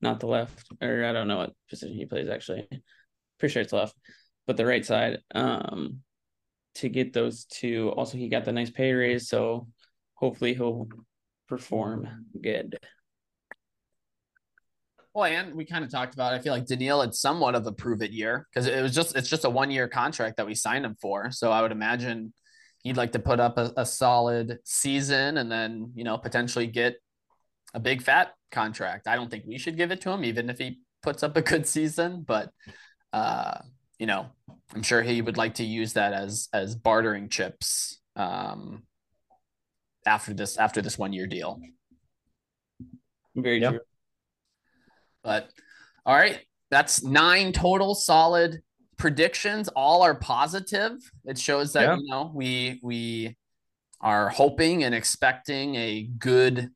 not 0.01 0.19
the 0.19 0.27
left, 0.27 0.67
or 0.81 1.05
I 1.05 1.13
don't 1.13 1.27
know 1.27 1.37
what 1.37 1.53
position 1.69 1.95
he 1.95 2.05
plays 2.05 2.29
actually. 2.29 2.67
Pretty 3.39 3.53
sure 3.53 3.61
it's 3.61 3.73
left, 3.73 3.95
but 4.47 4.57
the 4.57 4.65
right 4.65 4.85
side. 4.85 5.19
Um, 5.33 6.01
to 6.75 6.89
get 6.89 7.13
those 7.13 7.45
two. 7.45 7.89
Also, 7.95 8.17
he 8.17 8.29
got 8.29 8.45
the 8.45 8.51
nice 8.51 8.69
pay 8.69 8.93
raise, 8.93 9.27
so 9.27 9.67
hopefully 10.13 10.53
he'll 10.53 10.87
perform 11.47 12.25
good. 12.41 12.77
Well, 15.15 15.23
and 15.31 15.55
we 15.55 15.63
kind 15.63 15.85
of 15.85 15.89
talked 15.89 16.13
about. 16.13 16.33
It. 16.33 16.35
I 16.35 16.39
feel 16.41 16.51
like 16.51 16.65
Danielle 16.65 16.99
had 16.99 17.15
somewhat 17.15 17.55
of 17.55 17.65
a 17.65 17.71
prove 17.71 18.01
it 18.01 18.11
year 18.11 18.47
because 18.53 18.67
it 18.67 18.81
was 18.81 18.93
just 18.93 19.15
it's 19.15 19.29
just 19.29 19.45
a 19.45 19.49
one 19.49 19.71
year 19.71 19.87
contract 19.87 20.35
that 20.37 20.45
we 20.45 20.53
signed 20.53 20.85
him 20.85 20.97
for. 21.01 21.31
So 21.31 21.53
I 21.53 21.61
would 21.61 21.71
imagine 21.71 22.33
he'd 22.83 22.97
like 22.97 23.13
to 23.13 23.19
put 23.19 23.39
up 23.39 23.57
a, 23.57 23.71
a 23.77 23.85
solid 23.85 24.59
season 24.65 25.37
and 25.37 25.49
then 25.49 25.93
you 25.95 26.03
know 26.03 26.17
potentially 26.17 26.67
get 26.67 26.97
a 27.73 27.79
big 27.79 28.01
fat 28.01 28.33
contract. 28.51 29.07
I 29.07 29.15
don't 29.15 29.31
think 29.31 29.45
we 29.47 29.57
should 29.57 29.77
give 29.77 29.89
it 29.91 30.01
to 30.01 30.11
him, 30.11 30.25
even 30.25 30.49
if 30.49 30.57
he 30.57 30.81
puts 31.01 31.23
up 31.23 31.37
a 31.37 31.41
good 31.41 31.65
season. 31.65 32.25
But 32.27 32.49
uh, 33.13 33.59
you 33.97 34.07
know, 34.07 34.25
I'm 34.73 34.83
sure 34.83 35.01
he 35.01 35.21
would 35.21 35.37
like 35.37 35.55
to 35.55 35.63
use 35.63 35.93
that 35.93 36.11
as 36.11 36.49
as 36.51 36.75
bartering 36.75 37.29
chips 37.29 38.01
um, 38.17 38.83
after 40.05 40.33
this 40.33 40.57
after 40.57 40.81
this 40.81 40.97
one 40.97 41.13
year 41.13 41.25
deal. 41.25 41.57
Very 43.33 43.61
Yep. 43.61 43.71
true. 43.71 43.79
But 45.25 45.49
all 46.05 46.15
right, 46.15 46.39
that's 46.69 47.03
nine 47.03 47.51
total 47.51 47.95
solid 47.95 48.61
predictions. 48.97 49.67
All 49.69 50.03
are 50.03 50.15
positive. 50.15 50.93
It 51.25 51.37
shows 51.37 51.73
that 51.73 51.81
Yeah. 51.81 51.97
you 51.97 52.09
know 52.09 52.31
we 52.33 52.79
we 52.83 53.35
are 53.99 54.29
hoping 54.29 54.83
and 54.83 54.93
expecting 54.93 55.75
a 55.75 56.03
good 56.03 56.69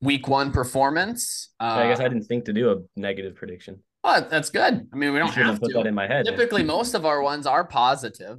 week 0.00 0.26
one 0.26 0.52
performance. 0.52 1.52
Uh, 1.60 1.64
I 1.64 1.88
guess 1.88 2.00
I 2.00 2.08
didn't 2.08 2.24
think 2.24 2.46
to 2.46 2.52
do 2.52 2.72
a 2.72 2.76
negative 2.98 3.34
prediction. 3.36 3.82
But 4.02 4.30
that's 4.30 4.50
good. 4.50 4.86
I 4.92 4.96
mean, 4.96 5.12
we 5.12 5.18
don't 5.18 5.32
have 5.32 5.46
have 5.46 5.60
put 5.60 5.72
that 5.74 5.86
in 5.86 5.94
my 5.94 6.06
head. 6.06 6.24
Typically, 6.26 6.62
most 6.62 6.94
of 6.94 7.04
our 7.06 7.22
ones 7.22 7.46
are 7.46 7.64
positive, 7.64 8.38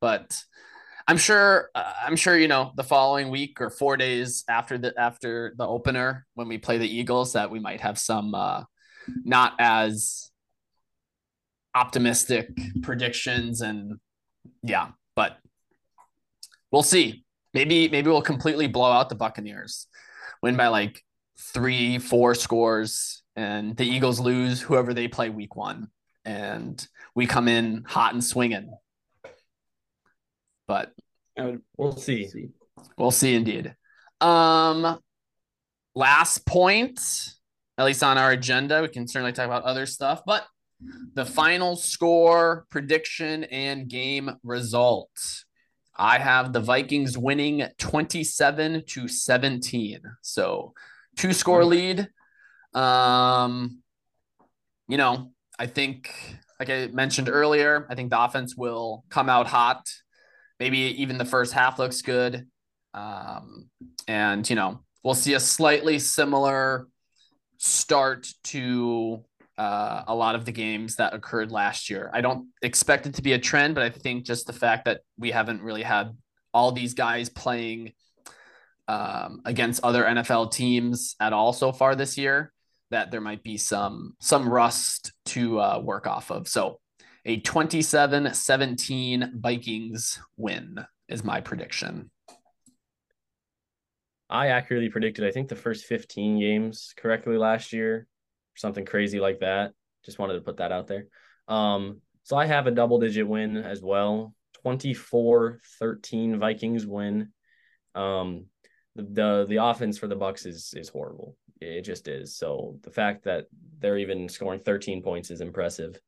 but 0.00 0.36
I'm 1.08 1.18
sure. 1.18 1.70
Uh, 1.74 1.92
I'm 2.04 2.16
sure 2.16 2.36
you 2.36 2.48
know 2.48 2.72
the 2.76 2.84
following 2.84 3.30
week 3.30 3.60
or 3.60 3.70
four 3.70 3.96
days 3.96 4.44
after 4.48 4.76
the 4.76 4.98
after 4.98 5.54
the 5.56 5.66
opener 5.66 6.26
when 6.34 6.48
we 6.48 6.58
play 6.58 6.78
the 6.78 6.88
Eagles 6.88 7.34
that 7.34 7.50
we 7.50 7.60
might 7.60 7.80
have 7.80 7.98
some 7.98 8.34
uh, 8.34 8.64
not 9.24 9.54
as 9.58 10.30
optimistic 11.74 12.48
predictions 12.82 13.60
and 13.60 14.00
yeah, 14.62 14.88
but 15.14 15.36
we'll 16.72 16.82
see. 16.82 17.24
Maybe 17.54 17.88
maybe 17.88 18.10
we'll 18.10 18.22
completely 18.22 18.66
blow 18.66 18.90
out 18.90 19.08
the 19.08 19.14
Buccaneers, 19.14 19.86
win 20.42 20.56
by 20.56 20.68
like 20.68 21.02
three, 21.38 21.98
four 21.98 22.34
scores, 22.34 23.22
and 23.36 23.76
the 23.76 23.86
Eagles 23.86 24.18
lose 24.18 24.60
whoever 24.60 24.92
they 24.92 25.06
play 25.06 25.30
week 25.30 25.54
one, 25.54 25.88
and 26.24 26.86
we 27.14 27.26
come 27.26 27.46
in 27.46 27.84
hot 27.86 28.12
and 28.12 28.24
swinging. 28.24 28.72
But 30.66 30.92
would 31.38 31.62
We'll 31.76 31.92
see. 31.96 32.28
see. 32.28 32.48
we'll 32.98 33.10
see 33.10 33.34
indeed. 33.34 33.74
Um, 34.20 34.98
last 35.94 36.46
point, 36.46 37.00
at 37.78 37.84
least 37.84 38.02
on 38.02 38.18
our 38.18 38.30
agenda, 38.30 38.82
we 38.82 38.88
can 38.88 39.06
certainly 39.06 39.32
talk 39.32 39.46
about 39.46 39.64
other 39.64 39.86
stuff, 39.86 40.22
but 40.26 40.44
the 41.14 41.24
final 41.24 41.76
score, 41.76 42.66
prediction, 42.70 43.44
and 43.44 43.88
game 43.88 44.30
result. 44.42 45.10
I 45.98 46.18
have 46.18 46.52
the 46.52 46.60
Vikings 46.60 47.16
winning 47.16 47.66
27 47.78 48.84
to 48.86 49.08
17. 49.08 50.00
So 50.20 50.74
two 51.16 51.32
score 51.32 51.64
lead. 51.64 52.08
Um, 52.74 53.78
you 54.88 54.98
know, 54.98 55.32
I 55.58 55.66
think, 55.66 56.12
like 56.60 56.68
I 56.68 56.88
mentioned 56.88 57.30
earlier, 57.30 57.86
I 57.88 57.94
think 57.94 58.10
the 58.10 58.22
offense 58.22 58.54
will 58.56 59.04
come 59.08 59.30
out 59.30 59.46
hot. 59.46 59.88
Maybe 60.58 60.78
even 61.02 61.18
the 61.18 61.24
first 61.24 61.52
half 61.52 61.78
looks 61.78 62.02
good. 62.02 62.46
Um, 62.94 63.68
and, 64.08 64.48
you 64.48 64.56
know, 64.56 64.80
we'll 65.02 65.14
see 65.14 65.34
a 65.34 65.40
slightly 65.40 65.98
similar 65.98 66.88
start 67.58 68.26
to 68.44 69.24
uh, 69.58 70.04
a 70.06 70.14
lot 70.14 70.34
of 70.34 70.44
the 70.44 70.52
games 70.52 70.96
that 70.96 71.14
occurred 71.14 71.50
last 71.50 71.88
year. 71.88 72.10
I 72.12 72.20
don't 72.20 72.48
expect 72.62 73.06
it 73.06 73.14
to 73.14 73.22
be 73.22 73.32
a 73.32 73.38
trend, 73.38 73.74
but 73.74 73.84
I 73.84 73.90
think 73.90 74.24
just 74.24 74.46
the 74.46 74.52
fact 74.52 74.84
that 74.84 75.00
we 75.18 75.30
haven't 75.30 75.62
really 75.62 75.82
had 75.82 76.16
all 76.52 76.72
these 76.72 76.94
guys 76.94 77.28
playing 77.28 77.92
um, 78.88 79.40
against 79.44 79.82
other 79.82 80.04
NFL 80.04 80.52
teams 80.52 81.16
at 81.20 81.32
all 81.32 81.52
so 81.52 81.72
far 81.72 81.94
this 81.94 82.16
year, 82.16 82.52
that 82.90 83.10
there 83.10 83.20
might 83.20 83.42
be 83.42 83.56
some 83.56 84.14
some 84.20 84.48
rust 84.48 85.12
to 85.26 85.60
uh, 85.60 85.80
work 85.82 86.06
off 86.06 86.30
of. 86.30 86.46
So 86.48 86.78
a 87.26 87.40
27-17 87.40 89.40
Vikings 89.40 90.20
win 90.36 90.86
is 91.08 91.24
my 91.24 91.40
prediction. 91.40 92.08
I 94.30 94.46
accurately 94.48 94.90
predicted, 94.90 95.24
I 95.24 95.32
think, 95.32 95.48
the 95.48 95.56
first 95.56 95.86
15 95.86 96.38
games 96.38 96.94
correctly 96.96 97.36
last 97.36 97.72
year, 97.72 98.06
something 98.54 98.84
crazy 98.84 99.18
like 99.18 99.40
that. 99.40 99.72
Just 100.04 100.20
wanted 100.20 100.34
to 100.34 100.40
put 100.40 100.58
that 100.58 100.70
out 100.70 100.86
there. 100.86 101.08
Um, 101.48 102.00
so 102.22 102.36
I 102.36 102.46
have 102.46 102.68
a 102.68 102.72
double 102.72 103.00
digit 103.00 103.26
win 103.26 103.56
as 103.56 103.82
well 103.82 104.32
24 104.62 105.58
13 105.80 106.38
Vikings 106.38 106.86
win. 106.86 107.32
Um, 107.96 108.46
the, 108.94 109.02
the 109.02 109.46
the 109.48 109.64
offense 109.64 109.98
for 109.98 110.06
the 110.06 110.14
Bucks 110.14 110.46
is 110.46 110.72
is 110.76 110.88
horrible. 110.88 111.36
It 111.60 111.82
just 111.82 112.06
is. 112.06 112.36
So 112.36 112.78
the 112.82 112.90
fact 112.90 113.24
that 113.24 113.46
they're 113.78 113.98
even 113.98 114.28
scoring 114.28 114.60
13 114.60 115.02
points 115.02 115.32
is 115.32 115.40
impressive. 115.40 115.98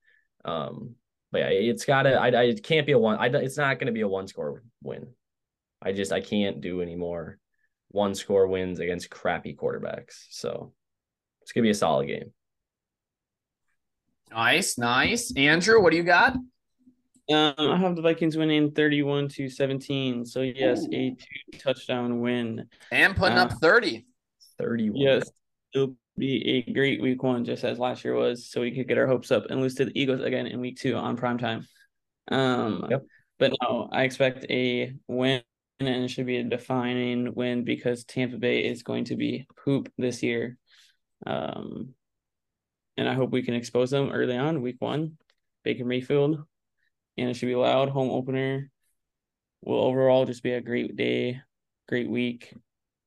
Um, 0.45 0.95
but 1.33 1.39
yeah, 1.41 1.49
it's 1.49 1.85
gotta. 1.85 2.15
I, 2.15 2.29
I 2.29 2.43
it 2.45 2.63
can't 2.63 2.87
be 2.87 2.93
a 2.93 2.99
one. 2.99 3.19
I 3.19 3.27
it's 3.27 3.57
not 3.57 3.79
going 3.79 3.87
to 3.87 3.93
be 3.93 4.01
a 4.03 4.09
one 4.09 4.29
score 4.29 4.63
win. 4.83 5.09
I 5.83 5.93
just 5.93 6.13
I 6.13 6.21
can't 6.21 6.61
do 6.61 6.81
anymore 6.83 7.39
one 7.91 8.15
score 8.15 8.47
wins 8.47 8.81
against 8.81 9.11
crappy 9.11 9.55
quarterbacks. 9.55 10.27
So 10.31 10.73
it's 11.43 11.53
gonna 11.53 11.63
be 11.63 11.71
a 11.71 11.75
solid 11.75 12.07
game. 12.07 12.33
Nice, 14.31 14.77
nice. 14.79 15.33
Andrew, 15.37 15.81
what 15.83 15.91
do 15.91 15.97
you 15.97 16.03
got? 16.03 16.35
Um, 17.31 17.55
I 17.59 17.77
have 17.77 17.97
the 17.97 18.03
Vikings 18.03 18.37
winning 18.37 18.73
31 18.73 19.29
to 19.29 19.49
17. 19.49 20.25
So 20.25 20.41
yes, 20.41 20.85
Ooh. 20.85 20.89
a 20.93 21.11
two 21.11 21.59
touchdown 21.59 22.21
win. 22.21 22.69
And 22.91 23.17
putting 23.17 23.39
Uh, 23.39 23.45
up 23.45 23.53
30. 23.61 24.07
31. 24.59 24.97
Yes, 25.01 25.31
it'll 25.75 25.95
be 26.19 26.65
a 26.69 26.73
great 26.73 27.01
week 27.01 27.23
one, 27.23 27.45
just 27.45 27.65
as 27.65 27.79
last 27.79 28.05
year 28.05 28.15
was, 28.15 28.51
so 28.51 28.61
we 28.61 28.73
could 28.73 28.89
get 28.89 28.99
our 28.99 29.07
hopes 29.07 29.31
up 29.31 29.47
and 29.49 29.61
lose 29.61 29.75
to 29.77 29.87
the 29.87 30.01
Eagles 30.01 30.23
again 30.23 30.47
in 30.47 30.61
week 30.61 30.79
two 30.79 30.97
on 30.97 31.17
prime 31.17 31.39
time. 31.39 31.67
Um, 32.31 32.87
Yep. 32.91 33.05
but 33.39 33.53
no, 33.63 33.89
I 33.91 34.03
expect 34.03 34.47
a 34.51 34.95
win, 35.07 35.43
and 35.81 36.05
it 36.05 36.09
should 36.09 36.27
be 36.27 36.39
a 36.39 36.45
defining 36.45 37.35
win 37.35 37.65
because 37.65 38.05
Tampa 38.05 38.37
Bay 38.37 38.65
is 38.65 38.83
going 38.83 39.05
to 39.05 39.17
be 39.17 39.47
poop 39.65 39.93
this 39.97 40.23
year. 40.23 40.59
Um, 41.27 41.95
and 42.97 43.09
I 43.09 43.15
hope 43.15 43.31
we 43.31 43.43
can 43.43 43.55
expose 43.55 43.91
them 43.91 44.11
early 44.11 44.37
on, 44.37 44.61
week 44.61 44.77
one, 44.81 45.19
Baker 45.63 45.85
Mayfield, 45.85 46.45
and 47.17 47.31
it 47.31 47.35
should 47.35 47.47
be 47.47 47.55
loud 47.55 47.89
home 47.89 48.11
opener. 48.11 48.71
Will 49.63 49.81
overall 49.83 50.25
just 50.25 50.43
be 50.43 50.53
a 50.53 50.61
great 50.61 50.97
day, 50.97 51.41
great 51.89 52.11
week. 52.11 52.53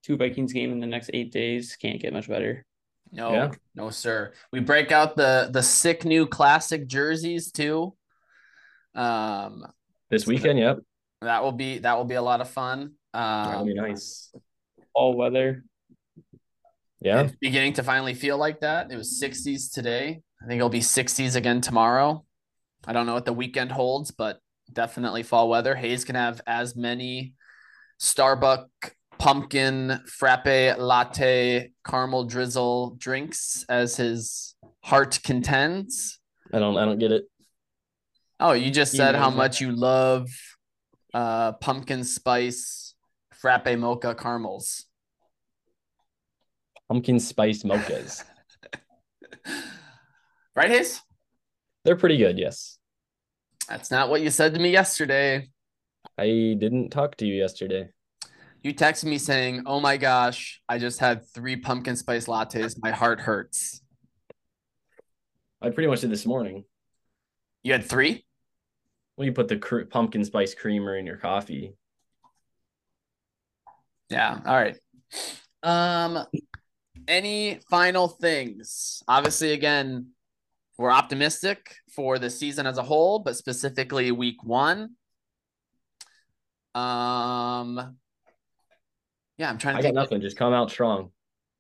Two 0.03 0.17
Vikings 0.17 0.51
game 0.53 0.71
in 0.71 0.79
the 0.79 0.87
next 0.87 1.11
eight 1.13 1.31
days 1.31 1.75
can't 1.75 2.01
get 2.01 2.13
much 2.13 2.27
better. 2.27 2.65
No, 3.11 3.33
Yeah. 3.33 3.51
no, 3.75 3.89
sir. 3.89 4.33
We 4.51 4.59
break 4.61 4.91
out 4.91 5.15
the 5.17 5.49
the 5.51 5.61
sick 5.63 6.05
new 6.05 6.25
classic 6.27 6.87
jerseys 6.87 7.51
too. 7.51 7.95
Um, 8.95 9.65
This 10.09 10.25
weekend, 10.27 10.59
yep. 10.59 10.79
that 11.21 11.43
will 11.43 11.51
be 11.51 11.79
that 11.79 11.97
will 11.97 12.05
be 12.05 12.15
a 12.15 12.21
lot 12.21 12.41
of 12.41 12.49
fun. 12.49 12.93
That'll 13.13 13.61
Um, 13.61 13.65
be 13.67 13.73
nice. 13.73 14.33
All 14.93 15.15
weather. 15.15 15.63
Yeah. 17.01 17.21
It's 17.23 17.35
beginning 17.41 17.73
to 17.73 17.83
finally 17.83 18.13
feel 18.13 18.37
like 18.37 18.59
that. 18.61 18.91
It 18.91 18.95
was 18.95 19.19
60s 19.19 19.69
today. 19.73 20.21
I 20.41 20.45
think 20.47 20.57
it'll 20.59 20.69
be 20.69 20.81
60s 20.81 21.35
again 21.35 21.59
tomorrow. 21.61 22.25
I 22.85 22.93
don't 22.93 23.05
know 23.05 23.13
what 23.13 23.25
the 23.25 23.33
weekend 23.33 23.71
holds, 23.71 24.11
but 24.11 24.39
definitely 24.71 25.23
fall 25.23 25.49
weather. 25.49 25.75
Hayes 25.75 26.05
can 26.05 26.15
have 26.15 26.41
as 26.47 26.75
many 26.75 27.35
Starbucks 27.99 28.67
pumpkin 29.21 30.01
frappe 30.07 30.75
latte 30.79 31.71
caramel 31.85 32.23
drizzle 32.23 32.95
drinks 32.97 33.63
as 33.69 33.95
his 33.95 34.55
heart 34.81 35.19
contends. 35.23 36.19
I 36.51 36.57
don't 36.57 36.75
I 36.75 36.85
don't 36.85 36.97
get 36.97 37.11
it. 37.11 37.25
Oh, 38.39 38.53
you 38.53 38.71
just 38.71 38.93
said 38.93 39.13
how 39.13 39.29
much 39.29 39.61
you 39.61 39.71
love 39.73 40.27
uh 41.13 41.51
pumpkin 41.53 42.03
spice 42.03 42.95
frappe 43.31 43.77
mocha 43.77 44.15
caramels. 44.15 44.85
Pumpkin 46.89 47.19
spice 47.19 47.63
mochas. 47.63 48.23
Right, 50.53 50.69
Hayes? 50.69 51.01
They're 51.85 51.95
pretty 51.95 52.17
good, 52.17 52.37
yes. 52.37 52.77
That's 53.69 53.89
not 53.89 54.09
what 54.09 54.19
you 54.19 54.29
said 54.29 54.53
to 54.53 54.59
me 54.59 54.69
yesterday. 54.69 55.47
I 56.17 56.57
didn't 56.59 56.89
talk 56.89 57.15
to 57.17 57.25
you 57.25 57.35
yesterday. 57.35 57.87
You 58.61 58.73
texted 58.73 59.05
me 59.05 59.17
saying, 59.17 59.63
"Oh 59.65 59.79
my 59.79 59.97
gosh, 59.97 60.61
I 60.69 60.77
just 60.77 60.99
had 60.99 61.27
three 61.27 61.55
pumpkin 61.55 61.95
spice 61.95 62.27
lattes. 62.27 62.75
My 62.81 62.91
heart 62.91 63.19
hurts." 63.19 63.81
I 65.61 65.69
pretty 65.69 65.87
much 65.87 66.01
did 66.01 66.11
this 66.11 66.25
morning. 66.25 66.65
You 67.63 67.73
had 67.73 67.85
three? 67.85 68.25
Well, 69.15 69.25
you 69.25 69.33
put 69.33 69.47
the 69.47 69.57
cr- 69.57 69.81
pumpkin 69.81 70.25
spice 70.25 70.55
creamer 70.55 70.95
in 70.95 71.05
your 71.05 71.17
coffee. 71.17 71.75
Yeah. 74.09 74.39
All 74.45 74.55
right. 74.55 74.77
Um, 75.63 76.25
any 77.07 77.59
final 77.69 78.07
things? 78.07 79.03
Obviously, 79.07 79.53
again, 79.53 80.07
we're 80.77 80.91
optimistic 80.91 81.75
for 81.93 82.17
the 82.17 82.29
season 82.29 82.65
as 82.65 82.77
a 82.77 82.83
whole, 82.83 83.19
but 83.19 83.35
specifically 83.35 84.11
week 84.11 84.43
one. 84.43 84.95
Um, 86.73 87.97
yeah, 89.41 89.49
I'm 89.49 89.57
trying 89.57 89.73
to 89.73 89.79
I 89.79 89.81
got 89.81 89.95
nothing. 89.95 90.21
Just 90.21 90.37
come 90.37 90.53
out 90.53 90.69
strong. 90.69 91.09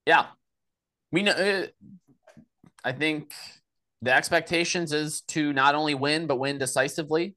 Yeah, 0.05 0.27
we 1.11 1.23
know. 1.23 1.31
Uh, 1.31 1.65
I 2.83 2.91
think 2.91 3.33
the 4.03 4.13
expectations 4.13 4.93
is 4.93 5.21
to 5.29 5.51
not 5.51 5.73
only 5.73 5.95
win 5.95 6.27
but 6.27 6.37
win 6.37 6.59
decisively. 6.59 7.35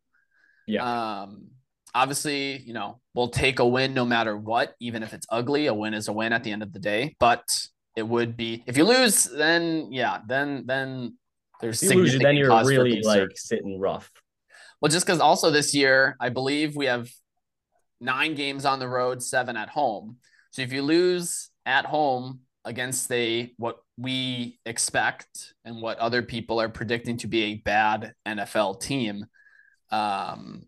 Yeah. 0.67 1.23
Um, 1.23 1.47
obviously, 1.95 2.59
you 2.59 2.75
know, 2.75 3.01
we'll 3.15 3.29
take 3.29 3.59
a 3.59 3.67
win 3.67 3.95
no 3.95 4.05
matter 4.05 4.37
what, 4.37 4.75
even 4.81 5.03
if 5.03 5.15
it's 5.15 5.27
ugly. 5.31 5.67
A 5.67 5.73
win 5.73 5.95
is 5.95 6.09
a 6.09 6.13
win 6.13 6.35
at 6.35 6.45
the 6.45 6.53
end 6.53 6.63
of 6.63 6.75
the 6.75 6.79
day. 6.79 7.17
But 7.19 7.49
it 7.97 8.07
would 8.07 8.37
be 8.37 8.63
if 8.67 8.77
you 8.77 8.85
lose, 8.85 9.25
then 9.25 9.89
yeah, 9.93 10.19
then 10.27 10.65
then 10.67 11.17
there's 11.63 11.83
If 11.83 11.95
you 11.95 12.01
lose, 12.03 12.19
then 12.19 12.37
you're 12.37 12.65
really 12.67 13.01
like 13.01 13.31
sitting 13.37 13.81
rough. 13.81 14.11
Well, 14.83 14.91
just 14.93 15.07
because 15.07 15.21
also 15.21 15.51
this 15.51 15.75
year, 15.75 16.19
I 16.21 16.29
believe 16.29 16.77
we 16.77 16.85
have 16.85 17.09
nine 17.99 18.35
games 18.35 18.67
on 18.67 18.79
the 18.79 18.89
road, 18.89 19.23
seven 19.23 19.57
at 19.57 19.71
home. 19.71 20.19
So 20.55 20.63
if 20.63 20.73
you 20.73 20.83
lose 20.83 21.51
at 21.67 21.85
home 21.85 22.43
against 22.65 23.11
a 23.11 23.53
what 23.57 23.79
we 23.99 24.61
expect 24.65 25.53
and 25.65 25.83
what 25.83 25.99
other 25.99 26.23
people 26.23 26.61
are 26.61 26.69
predicting 26.69 27.17
to 27.17 27.27
be 27.27 27.43
a 27.43 27.55
bad 27.57 28.15
NFL 28.25 28.81
team, 28.81 29.27
um, 29.91 30.67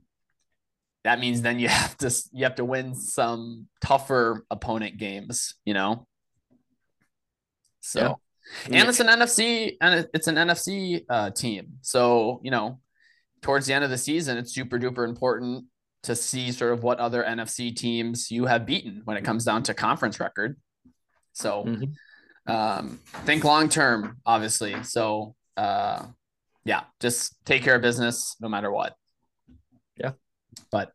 that 1.05 1.21
means 1.21 1.41
then 1.41 1.61
you 1.61 1.69
have 1.83 1.97
to 1.99 2.13
you 2.33 2.43
have 2.43 2.57
to 2.57 2.65
win 2.65 2.97
some 2.97 3.69
tougher 3.81 4.45
opponent 4.51 4.99
games, 4.99 5.55
you 5.65 5.73
know. 5.73 6.09
So, 7.79 8.19
and 8.65 8.89
it's 8.89 8.99
an 8.99 9.07
NFC 9.07 9.77
and 9.81 10.09
it's 10.13 10.27
an 10.27 10.35
NFC 10.35 11.05
uh, 11.09 11.31
team. 11.31 11.75
So 11.83 12.41
you 12.43 12.51
know, 12.51 12.81
towards 13.41 13.67
the 13.67 13.75
end 13.75 13.85
of 13.85 13.91
the 13.91 13.99
season, 13.99 14.37
it's 14.37 14.53
super 14.53 14.81
duper 14.81 15.09
important 15.09 15.67
to 16.07 16.17
see 16.17 16.51
sort 16.53 16.73
of 16.73 16.83
what 16.83 16.99
other 16.99 17.23
NFC 17.23 17.75
teams 17.75 18.31
you 18.31 18.47
have 18.47 18.65
beaten 18.67 19.03
when 19.05 19.17
it 19.17 19.25
comes 19.25 19.45
down 19.45 19.63
to 19.65 19.75
conference 19.75 20.19
record. 20.21 20.57
So 21.33 21.65
Mhm. 21.65 21.95
um, 22.47 23.01
think 23.25 23.45
long 23.45 23.69
term, 23.69 24.19
obviously. 24.25 24.83
So 24.85 25.35
uh, 25.57 26.07
yeah, 26.65 26.85
just 27.01 27.35
take 27.45 27.63
care 27.63 27.75
of 27.77 27.83
business 27.83 28.37
no 28.41 28.49
matter 28.49 28.71
what. 28.71 28.95
Yeah. 29.97 30.13
But 30.71 30.93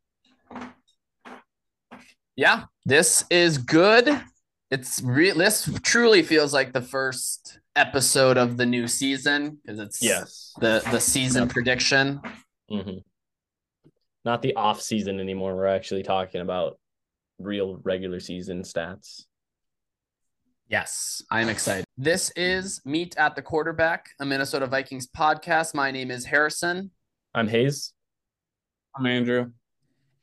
yeah, 2.35 2.65
this 2.85 3.25
is 3.29 3.57
good. 3.57 4.07
It's 4.69 5.01
real. 5.01 5.35
This 5.37 5.69
truly 5.83 6.23
feels 6.23 6.53
like 6.53 6.71
the 6.73 6.81
first 6.81 7.59
episode 7.75 8.37
of 8.37 8.57
the 8.57 8.65
new 8.65 8.87
season 8.87 9.59
because 9.61 9.79
it's 9.79 10.01
Yes. 10.01 10.53
the 10.59 10.81
the 10.91 10.99
season 10.99 11.43
Yep. 11.43 11.49
prediction. 11.49 12.21
hmm 12.69 12.99
Not 14.23 14.41
the 14.41 14.55
off 14.55 14.81
season 14.81 15.19
anymore. 15.19 15.55
We're 15.55 15.65
actually 15.67 16.03
talking 16.03 16.41
about 16.41 16.77
real 17.39 17.79
regular 17.83 18.19
season 18.19 18.61
stats. 18.61 19.23
Yes, 20.67 21.21
I'm 21.29 21.49
excited. 21.49 21.83
This 21.97 22.31
is 22.35 22.81
Meet 22.85 23.17
at 23.17 23.35
the 23.35 23.41
Quarterback, 23.41 24.09
a 24.19 24.25
Minnesota 24.25 24.67
Vikings 24.67 25.07
podcast. 25.07 25.73
My 25.73 25.91
name 25.91 26.11
is 26.11 26.25
Harrison 26.25 26.91
I'm 27.33 27.47
Hayes. 27.47 27.93
I'm 28.95 29.05
Andrew. 29.05 29.51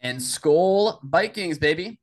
and 0.00 0.18
Skol 0.18 1.00
Vikings, 1.02 1.58
baby. 1.58 1.98